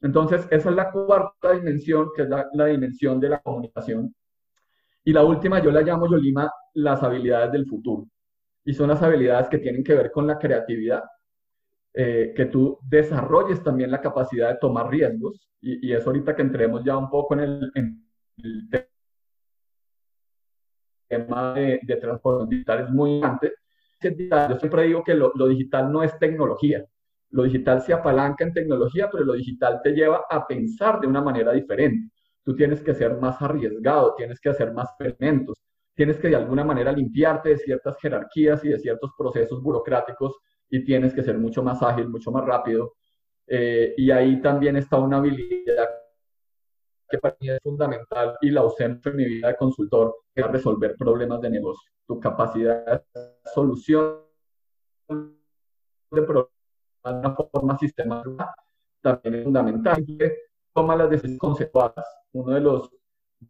Entonces, 0.01 0.49
esa 0.51 0.71
es 0.71 0.75
la 0.75 0.91
cuarta 0.91 1.53
dimensión, 1.53 2.09
que 2.17 2.23
es 2.23 2.31
la, 2.31 2.49
la 2.55 2.65
dimensión 2.65 3.21
de 3.21 3.29
la 3.29 3.41
comunicación. 3.41 4.15
Y 5.05 5.13
la 5.13 5.23
última 5.23 5.63
yo 5.63 5.71
la 5.71 5.83
llamo, 5.83 6.09
Yolima, 6.11 6.51
las 6.73 7.03
habilidades 7.03 7.53
del 7.53 7.67
futuro. 7.67 8.07
Y 8.67 8.75
son 8.75 8.89
las 8.89 9.01
habilidades 9.01 9.49
que 9.49 9.59
tienen 9.59 9.85
que 9.85 9.95
ver 9.95 10.11
con 10.11 10.27
la 10.27 10.39
creatividad, 10.39 11.05
eh, 11.95 12.35
que 12.37 12.47
tú 12.47 12.79
desarrolles 12.83 13.63
también 13.63 13.91
la 13.91 14.01
capacidad 14.01 14.51
de 14.51 14.59
tomar 14.59 14.91
riesgos, 14.91 15.49
y, 15.61 15.89
y 15.89 15.95
ahorita 15.95 16.35
que 16.35 16.43
entremos 16.43 16.85
ya 16.85 16.97
un 16.97 17.09
poco 17.09 17.35
en 17.35 17.41
el, 17.41 17.73
tema 21.09 21.55
de, 21.55 21.81
de 21.83 21.97
transformación 21.97 22.49
digital 22.51 22.81
es 22.81 22.91
muy 22.91 23.15
importante. 23.15 23.53
Yo 24.03 24.59
siempre 24.59 24.83
digo 24.83 25.05
que 25.05 25.15
lo, 25.15 25.33
lo, 25.35 25.47
digital 25.47 25.91
no 25.91 26.03
es 26.03 26.19
tecnología. 26.19 26.85
Lo 27.31 27.45
digital 27.45 27.81
se 27.81 27.93
apalanca 27.93 28.45
en 28.45 28.53
tecnología, 28.53 29.09
pero 29.11 29.25
lo 29.25 29.35
digital 29.35 29.81
te 29.83 29.93
lleva 29.93 30.25
a 30.29 30.47
pensar 30.47 31.01
de 31.01 31.07
una 31.07 31.23
manera 31.23 31.53
diferente. 31.53 32.13
Tú 32.43 32.55
tienes 32.55 32.83
que 32.83 32.95
ser 32.95 33.17
más 33.19 33.41
arriesgado, 33.41 34.15
tienes 34.17 34.41
que 34.41 34.51
hacer 34.51 34.73
más 34.73 34.91
experimentos, 34.91 35.57
tienes 35.97 36.19
que 36.19 36.29
de 36.29 36.37
alguna 36.37 36.63
manera 36.63 36.93
limpiarte 36.93 37.49
de 37.51 37.59
ciertas 37.59 37.97
jerarquías 37.99 38.63
y 38.65 38.69
de 38.69 38.79
ciertos 38.79 39.11
procesos 39.19 39.63
burocráticos 39.63 40.37
y 40.69 40.85
tienes 40.85 41.15
que 41.15 41.23
ser 41.23 41.39
mucho 41.39 41.63
más 41.63 41.83
ágil, 41.83 42.09
mucho 42.09 42.31
más 42.31 42.45
rápido. 42.45 42.95
Eh, 43.47 43.95
y 43.97 44.11
ahí 44.11 44.41
también 44.41 44.77
está 44.77 44.99
una 44.99 45.17
habilidad 45.19 45.89
que 47.09 47.19
para 47.19 47.37
mí 47.41 47.51
es 47.51 47.61
fundamental 47.63 48.37
y 48.41 48.51
la 48.51 48.65
usé 48.65 48.85
en 48.85 49.01
mi 49.15 49.25
vida 49.25 49.49
de 49.49 49.57
consultor, 49.57 50.17
es 50.35 50.47
resolver 50.47 50.97
problemas 50.97 51.41
de 51.41 51.51
negocio. 51.51 51.91
Tu 52.07 52.21
capacidad 52.21 53.03
de 53.15 53.21
solución 53.55 54.23
de 55.09 56.23
problemas 56.23 56.51
de 57.05 57.11
una 57.13 57.35
forma 57.35 57.79
sistemática 57.79 58.55
también 59.01 59.35
es 59.37 59.45
fundamental. 59.45 60.05
Toma 60.75 60.97
las 60.97 61.09
decisiones 61.09 61.39
consecuadas. 61.39 62.05
Uno 62.33 62.53
de 62.53 62.61
los, 62.61 62.91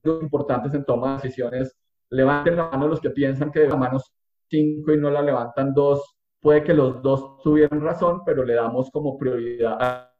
importantes 0.04 0.74
en 0.74 0.84
toma 0.84 1.16
de 1.16 1.22
decisiones, 1.22 1.76
levanten 2.10 2.56
la 2.56 2.70
mano 2.70 2.88
los 2.88 3.00
que 3.00 3.10
piensan 3.10 3.50
que 3.50 3.60
de 3.60 3.68
la 3.68 3.76
mano 3.76 3.98
5 4.48 4.92
y 4.92 4.96
no 4.96 5.10
la 5.10 5.22
levantan 5.22 5.74
dos 5.74 6.16
puede 6.46 6.62
que 6.62 6.74
los 6.74 7.02
dos 7.02 7.42
tuvieran 7.42 7.80
razón, 7.80 8.22
pero 8.24 8.44
le 8.44 8.54
damos 8.54 8.88
como 8.92 9.18
prioridad 9.18 9.76
a, 9.80 10.12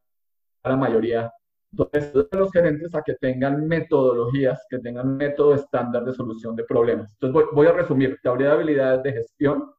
la 0.65 0.77
mayoría. 0.77 1.33
Entonces, 1.71 2.13
los 2.33 2.51
gerentes 2.51 2.93
a 2.97 3.03
que 3.03 3.15
tengan 3.15 3.69
metodologías, 3.69 4.67
que 4.69 4.81
tengan 4.81 5.17
método 5.17 5.55
estándar 5.55 6.05
de 6.05 6.13
solución 6.13 6.57
de 6.57 6.65
problemas. 6.65 7.13
Entonces, 7.21 7.49
voy, 7.53 7.69
a 7.69 7.73
resumir. 7.73 8.19
Te 8.21 8.29
hablé 8.29 8.47
de 8.47 8.51
habilidades 8.51 9.05
de 9.05 9.13
gestión, 9.13 9.71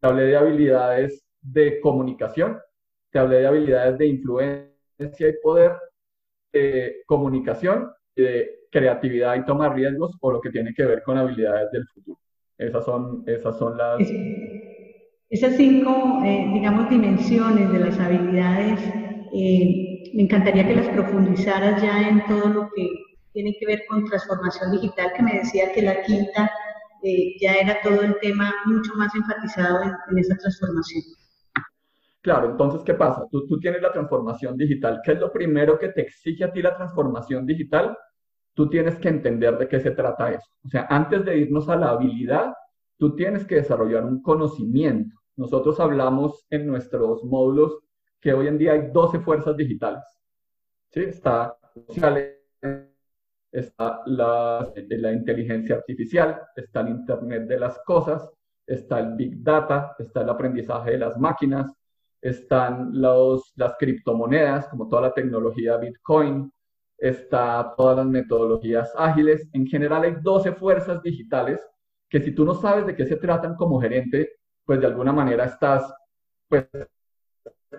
te 0.00 0.08
hablé 0.08 0.24
de 0.24 0.36
habilidades 0.36 1.24
de 1.40 1.80
comunicación, 1.80 2.58
te 3.12 3.20
hablé 3.20 3.36
de 3.36 3.46
habilidades 3.46 3.96
de 3.96 4.06
influencia 4.06 5.28
y 5.28 5.32
poder, 5.44 5.76
de 6.52 7.02
comunicación, 7.06 7.92
de 8.16 8.63
creatividad 8.74 9.36
y 9.36 9.44
tomar 9.44 9.72
riesgos, 9.72 10.16
o 10.20 10.32
lo 10.32 10.40
que 10.40 10.50
tiene 10.50 10.74
que 10.74 10.84
ver 10.84 11.02
con 11.04 11.16
habilidades 11.16 11.70
del 11.70 11.86
futuro. 11.86 12.18
Esas 12.58 12.84
son, 12.84 13.22
esas 13.26 13.56
son 13.56 13.76
las... 13.76 14.00
Esas 15.30 15.56
cinco, 15.56 16.20
eh, 16.24 16.50
digamos, 16.52 16.90
dimensiones 16.90 17.72
de 17.72 17.78
las 17.78 17.98
habilidades, 18.00 18.80
eh, 19.32 20.10
me 20.14 20.22
encantaría 20.24 20.66
que 20.66 20.74
las 20.74 20.88
profundizaras 20.88 21.80
ya 21.80 22.08
en 22.08 22.26
todo 22.26 22.48
lo 22.48 22.70
que 22.74 22.88
tiene 23.32 23.56
que 23.58 23.66
ver 23.66 23.82
con 23.88 24.04
transformación 24.04 24.72
digital, 24.72 25.12
que 25.16 25.22
me 25.22 25.34
decía 25.34 25.72
que 25.72 25.82
la 25.82 26.02
quinta 26.02 26.50
eh, 27.02 27.36
ya 27.40 27.54
era 27.54 27.80
todo 27.80 28.02
el 28.02 28.16
tema 28.20 28.52
mucho 28.66 28.92
más 28.96 29.14
enfatizado 29.14 29.84
en, 29.84 30.18
esa 30.18 30.36
transformación. 30.36 31.02
Claro, 32.22 32.50
entonces, 32.50 32.82
¿qué 32.84 32.94
pasa? 32.94 33.26
Tú, 33.30 33.46
tú 33.46 33.58
tienes 33.60 33.82
la 33.82 33.92
transformación 33.92 34.56
digital. 34.56 35.00
¿Qué 35.04 35.12
es 35.12 35.20
lo 35.20 35.32
primero 35.32 35.78
que 35.78 35.88
te 35.90 36.02
exige 36.02 36.44
a 36.44 36.52
ti 36.52 36.60
la 36.62 36.76
transformación 36.76 37.46
digital? 37.46 37.96
Tú 38.54 38.68
tienes 38.68 38.96
que 38.96 39.08
entender 39.08 39.58
de 39.58 39.68
qué 39.68 39.80
se 39.80 39.90
trata 39.90 40.32
eso. 40.32 40.48
O 40.64 40.68
sea, 40.68 40.86
antes 40.88 41.24
de 41.24 41.38
irnos 41.38 41.68
a 41.68 41.76
la 41.76 41.90
habilidad, 41.90 42.54
tú 42.96 43.14
tienes 43.14 43.44
que 43.44 43.56
desarrollar 43.56 44.04
un 44.04 44.22
conocimiento. 44.22 45.16
Nosotros 45.36 45.80
hablamos 45.80 46.46
en 46.50 46.66
nuestros 46.66 47.24
módulos 47.24 47.78
que 48.20 48.32
hoy 48.32 48.46
en 48.46 48.58
día 48.58 48.72
hay 48.72 48.90
12 48.92 49.20
fuerzas 49.20 49.56
digitales. 49.56 50.04
¿Sí? 50.90 51.00
Está, 51.00 51.56
está 53.50 54.02
la, 54.06 54.72
la 54.74 55.12
inteligencia 55.12 55.76
artificial, 55.76 56.40
está 56.54 56.80
el 56.80 56.88
Internet 56.90 57.48
de 57.48 57.58
las 57.58 57.78
cosas, 57.84 58.30
está 58.66 59.00
el 59.00 59.14
Big 59.14 59.42
Data, 59.42 59.94
está 59.98 60.22
el 60.22 60.30
aprendizaje 60.30 60.92
de 60.92 60.98
las 60.98 61.18
máquinas, 61.18 61.72
están 62.20 62.90
los, 63.00 63.52
las 63.56 63.74
criptomonedas, 63.78 64.68
como 64.68 64.88
toda 64.88 65.02
la 65.02 65.12
tecnología 65.12 65.76
Bitcoin, 65.76 66.50
está 66.98 67.74
todas 67.76 67.96
las 67.98 68.06
metodologías 68.06 68.92
ágiles. 68.96 69.48
En 69.52 69.66
general 69.66 70.04
hay 70.04 70.16
12 70.20 70.52
fuerzas 70.52 71.02
digitales 71.02 71.60
que 72.08 72.20
si 72.20 72.32
tú 72.32 72.44
no 72.44 72.54
sabes 72.54 72.86
de 72.86 72.94
qué 72.94 73.06
se 73.06 73.16
tratan 73.16 73.56
como 73.56 73.80
gerente, 73.80 74.36
pues 74.64 74.80
de 74.80 74.86
alguna 74.86 75.12
manera 75.12 75.44
estás 75.44 75.92
pues 76.48 76.66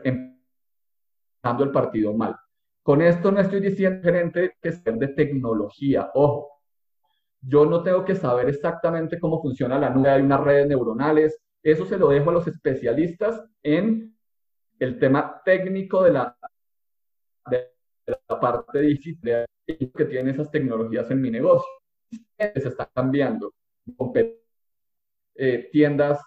empezando 0.03 1.63
el 1.63 1.71
partido 1.71 2.13
mal. 2.13 2.35
Con 2.83 3.01
esto 3.01 3.31
no 3.31 3.39
estoy 3.39 3.61
diciendo, 3.61 4.03
gerente, 4.03 4.57
que 4.61 4.71
ser 4.71 4.95
de 4.95 5.07
tecnología. 5.09 6.11
Ojo, 6.13 6.61
yo 7.41 7.65
no 7.65 7.81
tengo 7.81 8.05
que 8.05 8.15
saber 8.15 8.49
exactamente 8.49 9.19
cómo 9.19 9.41
funciona 9.41 9.79
la 9.79 9.89
nube, 9.89 10.09
hay 10.09 10.21
unas 10.21 10.41
redes 10.41 10.67
neuronales. 10.67 11.39
Eso 11.63 11.85
se 11.85 11.97
lo 11.97 12.09
dejo 12.09 12.29
a 12.29 12.33
los 12.33 12.47
especialistas 12.47 13.43
en 13.63 14.15
el 14.79 14.99
tema 14.99 15.41
técnico 15.43 16.03
de 16.03 16.11
la, 16.11 16.37
de 17.49 17.74
la 18.05 18.39
parte 18.39 18.81
digital 18.81 19.45
que 19.65 20.05
tiene 20.05 20.31
esas 20.31 20.51
tecnologías 20.51 21.09
en 21.11 21.21
mi 21.21 21.31
negocio. 21.31 21.69
Se 22.37 22.67
está 22.67 22.89
cambiando. 22.93 23.53
Eh, 25.35 25.69
tiendas 25.71 26.19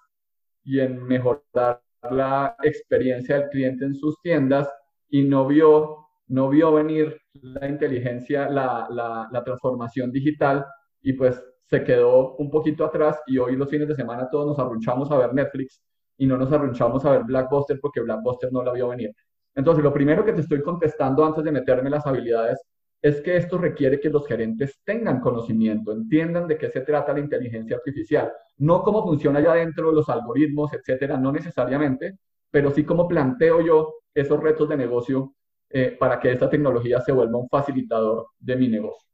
y 0.64 0.80
en 0.80 1.02
mejorar 1.02 1.82
la 2.10 2.56
experiencia 2.62 3.38
del 3.38 3.48
cliente 3.48 3.84
en 3.84 3.94
sus 3.94 4.20
tiendas 4.20 4.68
y 5.08 5.22
no 5.24 5.46
vio, 5.46 6.08
no 6.26 6.48
vio 6.50 6.72
venir 6.72 7.18
la 7.40 7.66
inteligencia, 7.68 8.50
la, 8.50 8.86
la, 8.90 9.28
la 9.32 9.44
transformación 9.44 10.12
digital 10.12 10.66
y 11.00 11.14
pues 11.14 11.42
se 11.64 11.84
quedó 11.84 12.36
un 12.36 12.50
poquito 12.50 12.84
atrás 12.84 13.20
y 13.26 13.38
hoy 13.38 13.56
los 13.56 13.68
fines 13.68 13.88
de 13.88 13.94
semana 13.94 14.28
todos 14.30 14.46
nos 14.46 14.58
arrunchamos 14.58 15.10
a 15.10 15.18
ver 15.18 15.34
Netflix 15.34 15.82
y 16.18 16.26
no 16.26 16.36
nos 16.36 16.52
arrunchamos 16.52 17.04
a 17.04 17.12
ver 17.12 17.24
Blackbuster 17.24 17.78
porque 17.80 18.00
Blackbuster 18.00 18.52
no 18.52 18.62
la 18.62 18.72
vio 18.72 18.88
venir. 18.88 19.14
Entonces, 19.58 19.82
lo 19.82 19.92
primero 19.92 20.24
que 20.24 20.32
te 20.32 20.42
estoy 20.42 20.62
contestando 20.62 21.24
antes 21.24 21.42
de 21.42 21.50
meterme 21.50 21.90
las 21.90 22.06
habilidades 22.06 22.60
es 23.02 23.20
que 23.20 23.36
esto 23.36 23.58
requiere 23.58 23.98
que 23.98 24.08
los 24.08 24.24
gerentes 24.24 24.80
tengan 24.84 25.18
conocimiento, 25.20 25.90
entiendan 25.90 26.46
de 26.46 26.56
qué 26.56 26.70
se 26.70 26.82
trata 26.82 27.12
la 27.12 27.18
inteligencia 27.18 27.74
artificial, 27.74 28.32
no 28.58 28.84
cómo 28.84 29.02
funciona 29.02 29.40
allá 29.40 29.54
dentro 29.54 29.90
los 29.90 30.08
algoritmos, 30.08 30.72
etcétera, 30.74 31.16
no 31.16 31.32
necesariamente, 31.32 32.18
pero 32.52 32.70
sí 32.70 32.84
cómo 32.84 33.08
planteo 33.08 33.60
yo 33.60 33.94
esos 34.14 34.40
retos 34.40 34.68
de 34.68 34.76
negocio 34.76 35.34
eh, 35.70 35.96
para 35.98 36.20
que 36.20 36.30
esta 36.30 36.48
tecnología 36.48 37.00
se 37.00 37.10
vuelva 37.10 37.38
un 37.40 37.48
facilitador 37.48 38.28
de 38.38 38.54
mi 38.54 38.68
negocio. 38.68 39.08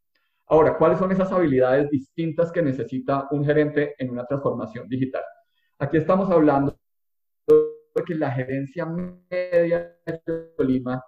Ahora, 0.49 0.77
¿cuáles 0.77 0.99
son 0.99 1.11
esas 1.11 1.33
habilidades 1.33 1.89
distintas 1.89 2.53
que 2.53 2.61
necesita 2.61 3.29
un 3.31 3.47
gerente 3.47 3.95
en 3.97 4.11
una 4.11 4.27
transformación 4.27 4.91
digital? 4.91 5.23
Aquí 5.79 5.97
estamos 5.97 6.31
hablando 6.31 6.77
de 8.05 8.13
que 8.13 8.15
la 8.15 8.31
gerencia 8.31 8.87
media 8.87 9.97
de 10.05 10.65
Lima 10.65 11.03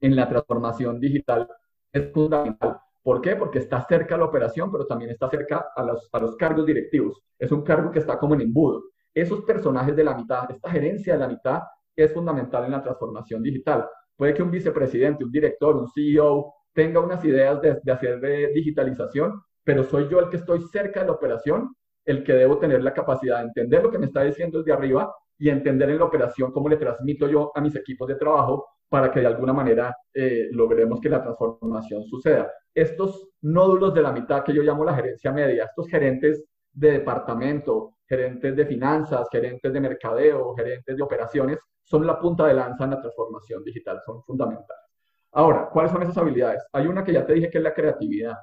en 0.00 0.16
la 0.16 0.28
transformación 0.28 1.00
digital 1.00 1.48
es 1.92 2.12
fundamental. 2.12 2.78
¿Por 3.02 3.20
qué? 3.20 3.36
Porque 3.36 3.58
está 3.58 3.84
cerca 3.86 4.14
a 4.14 4.18
la 4.18 4.26
operación, 4.26 4.70
pero 4.70 4.86
también 4.86 5.10
está 5.10 5.28
cerca 5.28 5.66
a 5.74 5.82
los, 5.82 6.08
a 6.12 6.20
los 6.20 6.36
cargos 6.36 6.66
directivos. 6.66 7.20
Es 7.38 7.50
un 7.50 7.62
cargo 7.62 7.90
que 7.90 7.98
está 7.98 8.18
como 8.18 8.34
en 8.34 8.42
embudo. 8.42 8.82
Esos 9.12 9.42
personajes 9.42 9.96
de 9.96 10.04
la 10.04 10.14
mitad, 10.14 10.50
esta 10.50 10.70
gerencia 10.70 11.14
de 11.14 11.18
la 11.20 11.28
mitad, 11.28 11.62
es 11.96 12.12
fundamental 12.12 12.64
en 12.64 12.72
la 12.72 12.82
transformación 12.82 13.42
digital. 13.42 13.86
Puede 14.16 14.34
que 14.34 14.42
un 14.42 14.50
vicepresidente, 14.50 15.24
un 15.24 15.32
director, 15.32 15.76
un 15.76 15.88
CEO 15.88 16.54
tenga 16.72 17.00
unas 17.00 17.24
ideas 17.24 17.60
de, 17.60 17.80
de 17.82 17.92
hacer 17.92 18.20
de 18.20 18.48
digitalización, 18.54 19.42
pero 19.64 19.84
soy 19.84 20.08
yo 20.08 20.20
el 20.20 20.28
que 20.28 20.36
estoy 20.36 20.60
cerca 20.62 21.00
de 21.00 21.06
la 21.06 21.12
operación, 21.12 21.74
el 22.04 22.24
que 22.24 22.32
debo 22.32 22.58
tener 22.58 22.82
la 22.82 22.94
capacidad 22.94 23.38
de 23.38 23.48
entender 23.48 23.82
lo 23.82 23.90
que 23.90 23.98
me 23.98 24.06
está 24.06 24.22
diciendo 24.22 24.58
desde 24.58 24.72
arriba 24.72 25.12
y 25.42 25.50
entender 25.50 25.90
en 25.90 25.98
la 25.98 26.04
operación 26.04 26.52
cómo 26.52 26.68
le 26.68 26.76
transmito 26.76 27.26
yo 27.26 27.50
a 27.52 27.60
mis 27.60 27.74
equipos 27.74 28.06
de 28.06 28.14
trabajo 28.14 28.64
para 28.88 29.10
que 29.10 29.18
de 29.18 29.26
alguna 29.26 29.52
manera 29.52 29.92
eh, 30.14 30.48
logremos 30.52 31.00
que 31.00 31.08
la 31.08 31.20
transformación 31.20 32.04
suceda. 32.04 32.48
Estos 32.72 33.30
nódulos 33.40 33.92
de 33.92 34.02
la 34.02 34.12
mitad 34.12 34.44
que 34.44 34.52
yo 34.52 34.62
llamo 34.62 34.84
la 34.84 34.94
gerencia 34.94 35.32
media, 35.32 35.64
estos 35.64 35.88
gerentes 35.88 36.44
de 36.72 36.92
departamento, 36.92 37.96
gerentes 38.06 38.54
de 38.54 38.66
finanzas, 38.66 39.26
gerentes 39.32 39.72
de 39.72 39.80
mercadeo, 39.80 40.54
gerentes 40.54 40.96
de 40.96 41.02
operaciones, 41.02 41.58
son 41.82 42.06
la 42.06 42.20
punta 42.20 42.46
de 42.46 42.54
lanza 42.54 42.84
en 42.84 42.90
la 42.90 43.00
transformación 43.00 43.64
digital, 43.64 44.00
son 44.06 44.22
fundamentales. 44.22 44.84
Ahora, 45.32 45.70
¿cuáles 45.72 45.90
son 45.90 46.04
esas 46.04 46.18
habilidades? 46.18 46.62
Hay 46.72 46.86
una 46.86 47.02
que 47.02 47.14
ya 47.14 47.26
te 47.26 47.32
dije 47.32 47.50
que 47.50 47.58
es 47.58 47.64
la 47.64 47.74
creatividad. 47.74 48.36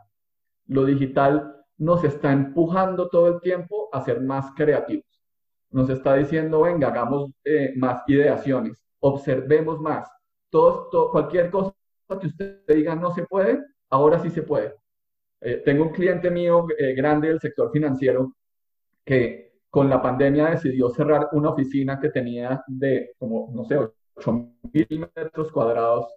Lo 0.68 0.84
digital 0.84 1.64
nos 1.78 2.04
está 2.04 2.34
empujando 2.34 3.08
todo 3.08 3.30
el 3.30 3.40
tiempo 3.40 3.88
a 3.94 4.02
ser 4.02 4.20
más 4.20 4.52
creativos. 4.54 5.09
Nos 5.72 5.90
está 5.90 6.16
diciendo, 6.16 6.62
venga, 6.62 6.88
hagamos 6.88 7.32
eh, 7.44 7.74
más 7.76 8.04
ideaciones, 8.08 8.84
observemos 9.00 9.80
más. 9.80 10.10
Todo, 10.50 11.12
cualquier 11.12 11.52
cosa 11.52 11.74
que 12.20 12.28
usted 12.28 12.62
diga 12.68 12.96
no 12.96 13.12
se 13.12 13.24
puede, 13.26 13.64
ahora 13.90 14.20
sí 14.20 14.30
se 14.30 14.42
puede. 14.42 14.76
Eh, 15.42 15.62
tengo 15.64 15.84
un 15.84 15.92
cliente 15.92 16.32
mío 16.32 16.66
eh, 16.78 16.94
grande 16.94 17.30
del 17.30 17.40
sector 17.40 17.72
financiero 17.72 18.34
que 19.06 19.54
con 19.70 19.90
la 19.90 20.02
pandemia 20.02 20.50
decidió 20.50 20.90
cerrar 20.90 21.30
una 21.34 21.52
oficina 21.52 22.00
que 22.00 22.10
tenía 22.10 22.64
de 22.68 23.12
como, 23.18 23.50
no 23.54 23.64
sé, 23.64 23.78
8 24.16 24.32
mil 24.74 25.10
metros 25.16 25.52
cuadrados 25.52 26.08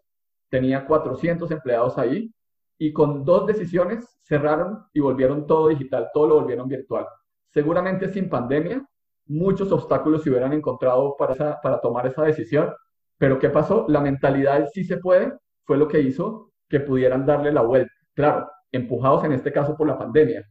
tenía 0.52 0.84
400 0.84 1.50
empleados 1.50 1.96
ahí 1.96 2.30
y 2.78 2.92
con 2.92 3.24
dos 3.24 3.46
decisiones 3.46 4.20
cerraron 4.22 4.84
y 4.92 5.00
volvieron 5.00 5.46
todo 5.46 5.68
digital, 5.68 6.10
todo 6.12 6.28
lo 6.28 6.34
volvieron 6.34 6.68
virtual. 6.68 7.06
Seguramente 7.48 8.12
sin 8.12 8.28
pandemia, 8.28 8.86
muchos 9.26 9.70
obstáculos 9.72 10.22
se 10.22 10.30
hubieran 10.30 10.52
encontrado 10.52 11.16
para, 11.16 11.60
para 11.60 11.80
tomar 11.80 12.06
esa 12.06 12.22
decisión, 12.22 12.72
pero 13.18 13.38
¿qué 13.38 13.50
pasó? 13.50 13.86
La 13.88 14.00
mentalidad 14.00 14.58
del 14.58 14.68
sí 14.68 14.84
se 14.84 14.98
puede 14.98 15.32
fue 15.64 15.76
lo 15.76 15.88
que 15.88 16.00
hizo 16.00 16.52
que 16.68 16.80
pudieran 16.80 17.24
darle 17.26 17.52
la 17.52 17.62
vuelta. 17.62 17.92
Claro, 18.14 18.48
empujados 18.72 19.24
en 19.24 19.32
este 19.32 19.52
caso 19.52 19.76
por 19.76 19.86
la 19.86 19.98
pandemia. 19.98 20.44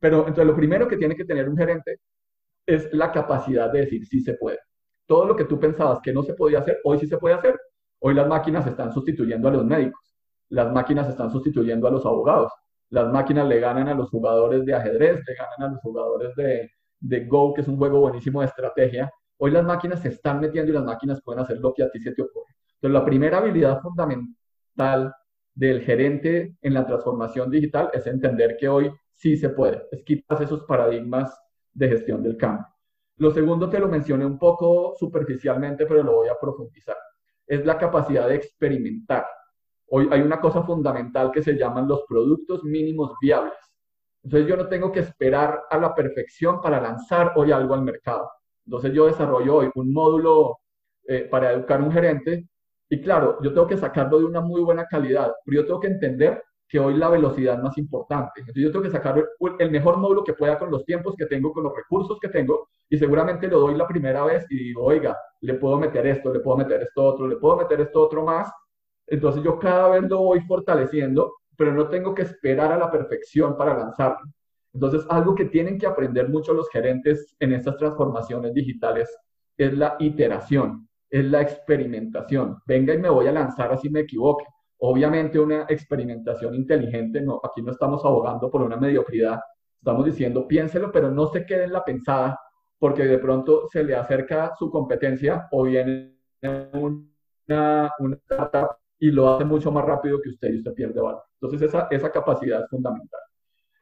Pero 0.00 0.20
entonces 0.20 0.46
lo 0.46 0.56
primero 0.56 0.88
que 0.88 0.96
tiene 0.96 1.16
que 1.16 1.24
tener 1.24 1.48
un 1.48 1.56
gerente 1.56 2.00
es 2.66 2.92
la 2.92 3.12
capacidad 3.12 3.70
de 3.72 3.80
decir 3.80 4.06
sí 4.06 4.20
se 4.20 4.34
puede. 4.34 4.58
Todo 5.06 5.24
lo 5.26 5.36
que 5.36 5.44
tú 5.44 5.58
pensabas 5.60 6.00
que 6.02 6.12
no 6.12 6.22
se 6.22 6.34
podía 6.34 6.60
hacer, 6.60 6.80
hoy 6.84 6.98
sí 6.98 7.06
se 7.06 7.18
puede 7.18 7.36
hacer 7.36 7.56
Hoy 8.00 8.14
las 8.14 8.28
máquinas 8.28 8.66
están 8.66 8.92
sustituyendo 8.92 9.48
a 9.48 9.52
los 9.52 9.64
médicos, 9.64 10.14
las 10.50 10.70
máquinas 10.72 11.08
están 11.08 11.30
sustituyendo 11.30 11.88
a 11.88 11.90
los 11.90 12.04
abogados, 12.04 12.52
las 12.90 13.10
máquinas 13.10 13.48
le 13.48 13.58
ganan 13.58 13.88
a 13.88 13.94
los 13.94 14.10
jugadores 14.10 14.64
de 14.64 14.74
ajedrez, 14.74 15.22
le 15.26 15.34
ganan 15.34 15.70
a 15.70 15.72
los 15.72 15.80
jugadores 15.80 16.34
de, 16.36 16.70
de 17.08 17.24
Go, 17.26 17.54
que 17.54 17.62
es 17.62 17.68
un 17.68 17.76
juego 17.76 18.00
buenísimo 18.00 18.40
de 18.40 18.46
estrategia. 18.46 19.10
Hoy 19.38 19.50
las 19.50 19.64
máquinas 19.64 20.00
se 20.00 20.08
están 20.08 20.40
metiendo 20.40 20.70
y 20.70 20.74
las 20.74 20.84
máquinas 20.84 21.20
pueden 21.22 21.42
hacer 21.42 21.58
lo 21.58 21.72
que 21.74 21.82
a 21.82 21.90
ti 21.90 22.00
se 22.00 22.12
te 22.12 22.22
ocurre. 22.22 22.54
Entonces, 22.74 22.92
la 22.92 23.04
primera 23.04 23.38
habilidad 23.38 23.80
fundamental 23.80 25.14
del 25.54 25.82
gerente 25.82 26.56
en 26.60 26.74
la 26.74 26.86
transformación 26.86 27.50
digital 27.50 27.90
es 27.92 28.06
entender 28.06 28.56
que 28.58 28.68
hoy 28.68 28.90
sí 29.14 29.36
se 29.36 29.50
puede, 29.50 29.86
es 29.90 30.02
quitar 30.02 30.42
esos 30.42 30.64
paradigmas 30.64 31.38
de 31.72 31.88
gestión 31.88 32.22
del 32.22 32.36
cambio. 32.36 32.66
Lo 33.18 33.30
segundo 33.30 33.70
te 33.70 33.78
lo 33.78 33.88
mencioné 33.88 34.26
un 34.26 34.38
poco 34.38 34.94
superficialmente, 34.98 35.86
pero 35.86 36.02
lo 36.02 36.16
voy 36.16 36.28
a 36.28 36.38
profundizar 36.38 36.96
es 37.46 37.64
la 37.64 37.78
capacidad 37.78 38.28
de 38.28 38.34
experimentar. 38.34 39.26
Hoy 39.88 40.08
hay 40.10 40.20
una 40.20 40.40
cosa 40.40 40.62
fundamental 40.62 41.30
que 41.30 41.42
se 41.42 41.54
llaman 41.54 41.86
los 41.86 42.02
productos 42.08 42.64
mínimos 42.64 43.12
viables. 43.20 43.54
Entonces 44.26 44.48
yo 44.48 44.56
no 44.56 44.66
tengo 44.66 44.90
que 44.90 44.98
esperar 44.98 45.62
a 45.70 45.78
la 45.78 45.94
perfección 45.94 46.60
para 46.60 46.80
lanzar 46.80 47.34
hoy 47.36 47.52
algo 47.52 47.74
al 47.74 47.82
mercado. 47.82 48.28
Entonces 48.64 48.92
yo 48.92 49.06
desarrollo 49.06 49.54
hoy 49.54 49.70
un 49.76 49.92
módulo 49.92 50.58
eh, 51.06 51.28
para 51.30 51.52
educar 51.52 51.78
a 51.78 51.84
un 51.84 51.92
gerente 51.92 52.48
y 52.88 53.00
claro, 53.00 53.38
yo 53.40 53.54
tengo 53.54 53.68
que 53.68 53.76
sacarlo 53.76 54.18
de 54.18 54.24
una 54.24 54.40
muy 54.40 54.62
buena 54.62 54.84
calidad, 54.86 55.32
pero 55.44 55.60
yo 55.62 55.64
tengo 55.64 55.78
que 55.78 55.86
entender 55.86 56.42
que 56.68 56.80
hoy 56.80 56.94
la 56.94 57.08
velocidad 57.08 57.54
es 57.54 57.62
más 57.62 57.78
importante. 57.78 58.40
Entonces 58.40 58.64
yo 58.64 58.72
tengo 58.72 58.82
que 58.82 58.90
sacar 58.90 59.24
el 59.60 59.70
mejor 59.70 59.96
módulo 59.98 60.24
que 60.24 60.34
pueda 60.34 60.58
con 60.58 60.72
los 60.72 60.84
tiempos 60.84 61.14
que 61.16 61.26
tengo, 61.26 61.52
con 61.52 61.62
los 61.62 61.76
recursos 61.76 62.18
que 62.20 62.28
tengo, 62.28 62.68
y 62.90 62.98
seguramente 62.98 63.46
lo 63.46 63.60
doy 63.60 63.76
la 63.76 63.86
primera 63.86 64.24
vez 64.24 64.44
y 64.50 64.56
digo, 64.56 64.86
oiga, 64.86 65.16
le 65.42 65.54
puedo 65.54 65.78
meter 65.78 66.04
esto, 66.04 66.34
le 66.34 66.40
puedo 66.40 66.56
meter 66.56 66.82
esto 66.82 67.04
otro, 67.04 67.28
le 67.28 67.36
puedo 67.36 67.58
meter 67.58 67.80
esto 67.80 68.02
otro 68.02 68.24
más. 68.24 68.50
Entonces 69.06 69.44
yo 69.44 69.56
cada 69.56 69.90
vez 69.90 70.02
lo 70.10 70.18
voy 70.18 70.40
fortaleciendo, 70.40 71.32
pero 71.56 71.72
no 71.72 71.88
tengo 71.88 72.14
que 72.14 72.22
esperar 72.22 72.72
a 72.72 72.78
la 72.78 72.90
perfección 72.90 73.56
para 73.56 73.76
lanzarlo. 73.76 74.30
Entonces 74.72 75.06
algo 75.08 75.34
que 75.34 75.46
tienen 75.46 75.78
que 75.78 75.86
aprender 75.86 76.28
mucho 76.28 76.52
los 76.52 76.68
gerentes 76.70 77.34
en 77.40 77.52
estas 77.52 77.76
transformaciones 77.76 78.52
digitales 78.52 79.08
es 79.56 79.76
la 79.76 79.96
iteración, 79.98 80.88
es 81.10 81.24
la 81.24 81.40
experimentación. 81.40 82.58
Venga 82.66 82.94
y 82.94 82.98
me 82.98 83.08
voy 83.08 83.26
a 83.26 83.32
lanzar 83.32 83.72
así 83.72 83.88
me 83.88 84.00
equivoque 84.00 84.44
Obviamente 84.78 85.38
una 85.38 85.64
experimentación 85.68 86.54
inteligente, 86.54 87.24
aquí 87.42 87.62
no 87.62 87.72
estamos 87.72 88.04
abogando 88.04 88.50
por 88.50 88.60
una 88.60 88.76
mediocridad, 88.76 89.40
estamos 89.78 90.04
diciendo 90.04 90.46
piénselo, 90.46 90.92
pero 90.92 91.10
no 91.10 91.28
se 91.28 91.46
quede 91.46 91.64
en 91.64 91.72
la 91.72 91.84
pensada, 91.84 92.38
porque 92.78 93.04
de 93.04 93.18
pronto 93.18 93.66
se 93.72 93.82
le 93.82 93.96
acerca 93.96 94.52
su 94.58 94.70
competencia 94.70 95.48
o 95.50 95.62
viene 95.62 96.18
una, 96.74 97.90
una 97.98 98.16
startup 98.16 98.76
y 98.98 99.10
lo 99.10 99.34
hace 99.34 99.46
mucho 99.46 99.72
más 99.72 99.84
rápido 99.84 100.20
que 100.20 100.28
usted 100.28 100.52
y 100.52 100.58
usted 100.58 100.74
pierde 100.74 101.00
valor. 101.00 101.22
Entonces 101.40 101.68
esa, 101.68 101.88
esa 101.90 102.10
capacidad 102.10 102.62
es 102.62 102.70
fundamental. 102.70 103.20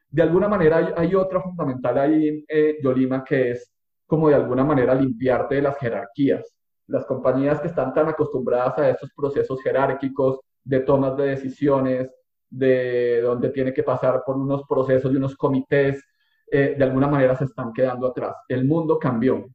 De 0.09 0.21
alguna 0.21 0.47
manera 0.47 0.93
hay, 0.95 1.15
otra 1.15 1.41
fundamental 1.41 1.97
ahí, 1.97 2.45
eh, 2.47 2.77
Yolima, 2.81 3.23
que 3.23 3.51
es 3.51 3.73
como 4.05 4.29
de 4.29 4.35
alguna 4.35 4.63
manera 4.63 4.95
limpiarte 4.95 5.55
de 5.55 5.61
las 5.61 5.77
jerarquías. 5.77 6.53
Las 6.87 7.05
compañías 7.05 7.59
que 7.59 7.67
están 7.67 7.93
tan 7.93 8.07
acostumbradas 8.07 8.77
a 8.77 8.89
estos 8.89 9.11
procesos 9.15 9.61
jerárquicos, 9.61 10.39
de 10.63 10.79
tomas 10.81 11.17
de 11.17 11.27
decisiones, 11.27 12.09
de 12.49 13.21
donde 13.21 13.49
tiene 13.49 13.73
que 13.73 13.83
pasar 13.83 14.23
por 14.25 14.37
unos 14.37 14.63
procesos 14.67 15.11
y 15.11 15.17
unos 15.17 15.35
comités, 15.35 16.03
eh, 16.51 16.75
de 16.77 16.83
alguna 16.83 17.07
manera 17.07 17.35
se 17.35 17.45
están 17.45 17.73
quedando 17.73 18.07
atrás. 18.07 18.35
El 18.47 18.65
mundo 18.65 18.97
cambió. 18.99 19.45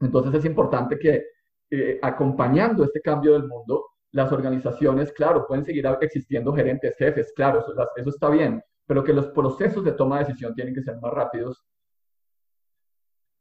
Entonces 0.00 0.34
es 0.34 0.44
importante 0.44 0.98
que 0.98 1.24
eh, 1.70 1.98
acompañando 2.00 2.84
este 2.84 3.00
cambio 3.00 3.32
del 3.32 3.48
mundo, 3.48 3.85
las 4.16 4.32
organizaciones, 4.32 5.12
claro, 5.12 5.46
pueden 5.46 5.62
seguir 5.62 5.86
existiendo 6.00 6.50
gerentes, 6.54 6.96
jefes, 6.96 7.34
claro, 7.36 7.62
eso, 7.96 8.08
está 8.08 8.30
bien, 8.30 8.62
pero 8.86 9.04
que 9.04 9.12
los 9.12 9.26
procesos 9.26 9.84
de 9.84 9.92
toma 9.92 10.18
de 10.18 10.24
decisión 10.24 10.54
tienen 10.54 10.74
que 10.74 10.80
ser 10.80 10.98
más 11.02 11.12
rápidos, 11.12 11.62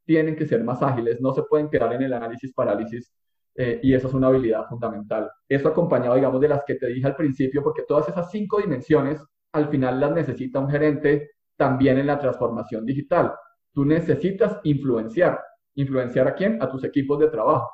tienen 0.05 0.35
que 0.35 0.45
ser 0.45 0.65
más 0.65 0.83
ágiles, 0.83 1.21
no 1.21 1.31
se 1.31 1.43
pueden 1.43 1.69
quedar 1.69 1.93
en 1.93 2.01
el 2.01 2.11
análisis 2.11 2.53
parálisis 2.53 3.09
eh, 3.55 3.79
y 3.81 3.93
eso 3.93 4.09
es 4.09 4.13
una 4.13 4.27
habilidad 4.27 4.67
fundamental. 4.67 5.31
Eso 5.47 5.69
acompañado, 5.69 6.15
digamos, 6.15 6.41
de 6.41 6.49
las 6.49 6.65
que 6.65 6.75
te 6.75 6.87
dije 6.87 7.07
al 7.07 7.15
principio, 7.15 7.63
porque 7.63 7.83
todas 7.87 8.09
esas 8.09 8.29
cinco 8.29 8.59
dimensiones 8.59 9.23
al 9.53 9.69
final 9.69 9.97
las 9.97 10.11
necesita 10.11 10.59
un 10.59 10.69
gerente 10.69 11.31
también 11.55 11.97
en 11.99 12.07
la 12.07 12.19
transformación 12.19 12.85
digital. 12.85 13.33
Tú 13.73 13.85
necesitas 13.85 14.59
influenciar. 14.63 15.41
¿Influenciar 15.75 16.27
a 16.27 16.35
quién? 16.35 16.61
A 16.61 16.69
tus 16.69 16.83
equipos 16.83 17.17
de 17.19 17.29
trabajo. 17.29 17.69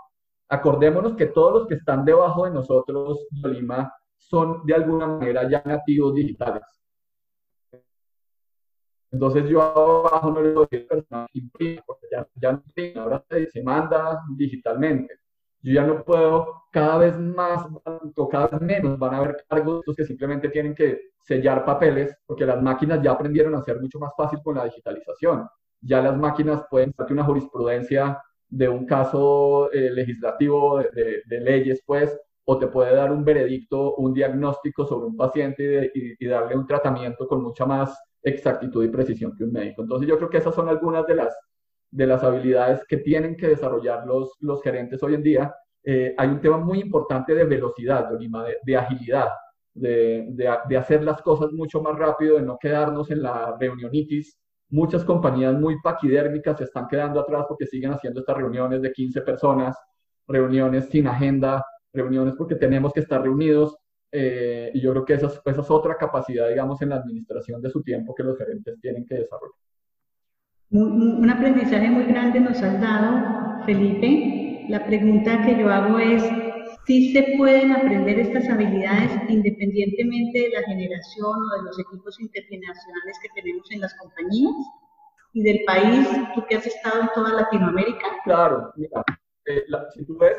Acordémonos 0.52 1.16
que 1.16 1.28
todos 1.28 1.54
los 1.54 1.68
que 1.68 1.76
están 1.76 2.06
debajo 2.06 2.46
de 2.46 2.52
nosotros, 2.52 3.26
Lima, 3.44 3.92
son 4.18 4.66
de 4.66 4.76
alguna 4.76 5.08
manera 5.08 5.50
ya 5.50 5.64
nativos 5.66 6.14
digitales. 6.14 6.64
Entonces 9.12 9.50
yo 9.50 9.62
abajo 9.62 10.32
no 10.32 10.42
le 10.42 10.54
doy 10.54 10.68
personal 10.68 11.28
porque 11.86 12.08
ya, 12.12 12.28
ya 12.36 12.62
ahora 13.02 13.26
se 13.30 13.64
manda 13.64 14.22
digitalmente 14.38 15.22
yo 15.64 15.74
ya 15.74 15.84
no 15.86 16.04
puedo, 16.04 16.64
cada 16.72 16.98
vez 16.98 17.18
más 17.18 17.66
o 18.16 18.30
cada 18.30 18.48
vez 18.48 18.62
menos 18.62 18.98
van 18.98 19.14
a 19.14 19.18
haber 19.18 19.46
cargos 19.48 19.84
que 19.96 20.06
simplemente 20.06 20.50
tienen 20.50 20.74
que 20.74 21.12
sellar 21.20 21.66
papeles, 21.66 22.16
porque 22.26 22.46
las 22.46 22.62
máquinas 22.62 23.02
ya 23.02 23.12
aprendieron 23.12 23.54
a 23.56 23.62
ser 23.62 23.80
mucho 23.80 24.00
más 24.00 24.12
fácil 24.18 24.40
con 24.44 24.56
la 24.56 24.66
digitalización. 24.66 25.48
Ya 25.82 26.02
las 26.02 26.18
máquinas 26.18 26.64
pueden 26.70 26.94
hacer 26.98 27.14
una 27.14 27.26
jurisprudencia 27.26 28.20
de 28.52 28.68
un 28.68 28.86
caso 28.86 29.72
eh, 29.72 29.90
legislativo 29.92 30.80
de, 30.80 31.40
leyes, 31.40 31.82
pues, 31.86 32.16
o 32.44 32.60
te 32.60 32.68
puede 32.68 32.94
dar 32.94 33.12
un 33.12 33.24
veredicto, 33.24 33.96
un 33.96 34.14
diagnóstico 34.14 34.86
sobre 34.86 35.08
un 35.08 35.16
paciente 35.16 35.90
y, 35.96 36.26
darle 36.28 36.56
un 36.56 36.68
tratamiento 36.68 37.28
con 37.28 37.42
mucha 37.42 37.66
más 37.66 37.98
exactitud 38.22 38.84
y 38.84 38.90
precisión 38.90 39.36
que 39.38 39.46
un 39.46 39.54
médico. 39.54 39.82
Entonces 39.82 40.08
yo 40.08 40.18
creo 40.18 40.30
que 40.30 40.38
esas 40.38 40.54
son 40.54 40.68
algunas 40.68 41.08
de 41.08 41.16
las, 41.16 41.34
de 41.92 42.06
las 42.06 42.24
habilidades 42.24 42.84
que 42.88 42.98
tienen 42.98 43.38
que 43.38 43.48
desarrollar 43.48 44.06
los, 44.06 44.36
los 44.42 44.62
gerentes 44.62 45.02
hoy 45.02 45.16
en 45.16 45.24
día. 45.24 45.56
Eh, 45.84 46.14
hay 46.18 46.28
un 46.28 46.42
tema 46.42 46.58
muy 46.58 46.82
importante 46.82 47.34
de 47.34 47.46
velocidad, 47.46 48.10
de, 48.10 48.58
de 48.64 48.78
agilidad, 48.78 49.30
de, 49.74 50.26
de, 50.32 50.58
de, 50.68 50.78
hacer 50.78 51.04
las 51.04 51.22
cosas 51.22 51.54
mucho 51.54 51.82
más 51.82 51.98
rápido, 51.98 52.36
de 52.36 52.42
no 52.42 52.58
quedarnos 52.60 53.10
en 53.12 53.24
la 53.24 53.56
reunionitis. 53.58 54.38
Muchas 54.72 55.04
compañías 55.04 55.54
muy 55.54 55.80
paquidérmicas 55.82 56.58
se 56.58 56.64
están 56.64 56.88
quedando 56.88 57.20
atrás 57.20 57.46
porque 57.48 57.68
siguen 57.68 57.92
haciendo 57.92 58.22
estas 58.22 58.38
reuniones 58.38 58.82
de 58.82 58.92
15 58.92 59.22
personas, 59.22 59.78
reuniones 60.28 60.86
sin 60.90 61.08
agenda, 61.08 61.64
reuniones 61.94 62.34
porque 62.38 62.56
tenemos 62.56 62.94
que 62.94 63.02
estar 63.02 63.22
reunidos. 63.22 63.78
Eh, 64.14 64.72
y 64.74 64.82
yo 64.82 64.92
creo 64.92 65.06
que 65.06 65.14
esa 65.14 65.28
es, 65.28 65.42
esa 65.46 65.62
es 65.62 65.72
otra 65.72 65.96
capacidad, 65.96 66.50
digamos, 66.50 66.82
en 66.82 66.90
la 66.90 66.96
administración 66.96 67.62
de 67.62 67.70
su 67.70 67.84
tiempo 67.84 68.16
que 68.16 68.24
los 68.24 68.38
gerentes 68.38 68.80
tienen 68.80 69.06
que 69.06 69.16
desarrollar. 69.16 69.56
Un 70.72 71.30
aprendizaje 71.30 71.90
muy 71.90 72.06
grande 72.06 72.40
nos 72.40 72.62
has 72.62 72.80
dado, 72.80 73.66
Felipe. 73.66 74.66
La 74.70 74.86
pregunta 74.86 75.42
que 75.46 75.60
yo 75.60 75.70
hago 75.70 76.00
es, 76.00 76.24
¿sí 76.86 77.14
se 77.14 77.38
pueden 77.38 77.72
aprender 77.72 78.20
estas 78.20 78.50
habilidades 78.50 79.12
independientemente 79.30 80.40
de 80.40 80.50
la 80.50 80.64
generación 80.64 81.36
o 81.36 81.58
de 81.58 81.64
los 81.64 81.80
equipos 81.80 82.20
internacionales 82.20 83.20
que 83.22 83.42
tenemos 83.42 83.72
en 83.72 83.82
las 83.82 83.94
compañías? 83.96 84.56
¿Y 85.34 85.44
del 85.44 85.62
país, 85.66 86.08
tú 86.36 86.44
que 86.50 86.56
has 86.56 86.68
estado 86.68 87.02
en 87.02 87.10
toda 87.16 87.34
Latinoamérica? 87.34 88.08
Claro, 88.26 88.74
mira, 88.76 89.04
eh, 89.46 89.64
si 89.94 90.06
tú 90.06 90.18
ves, 90.18 90.38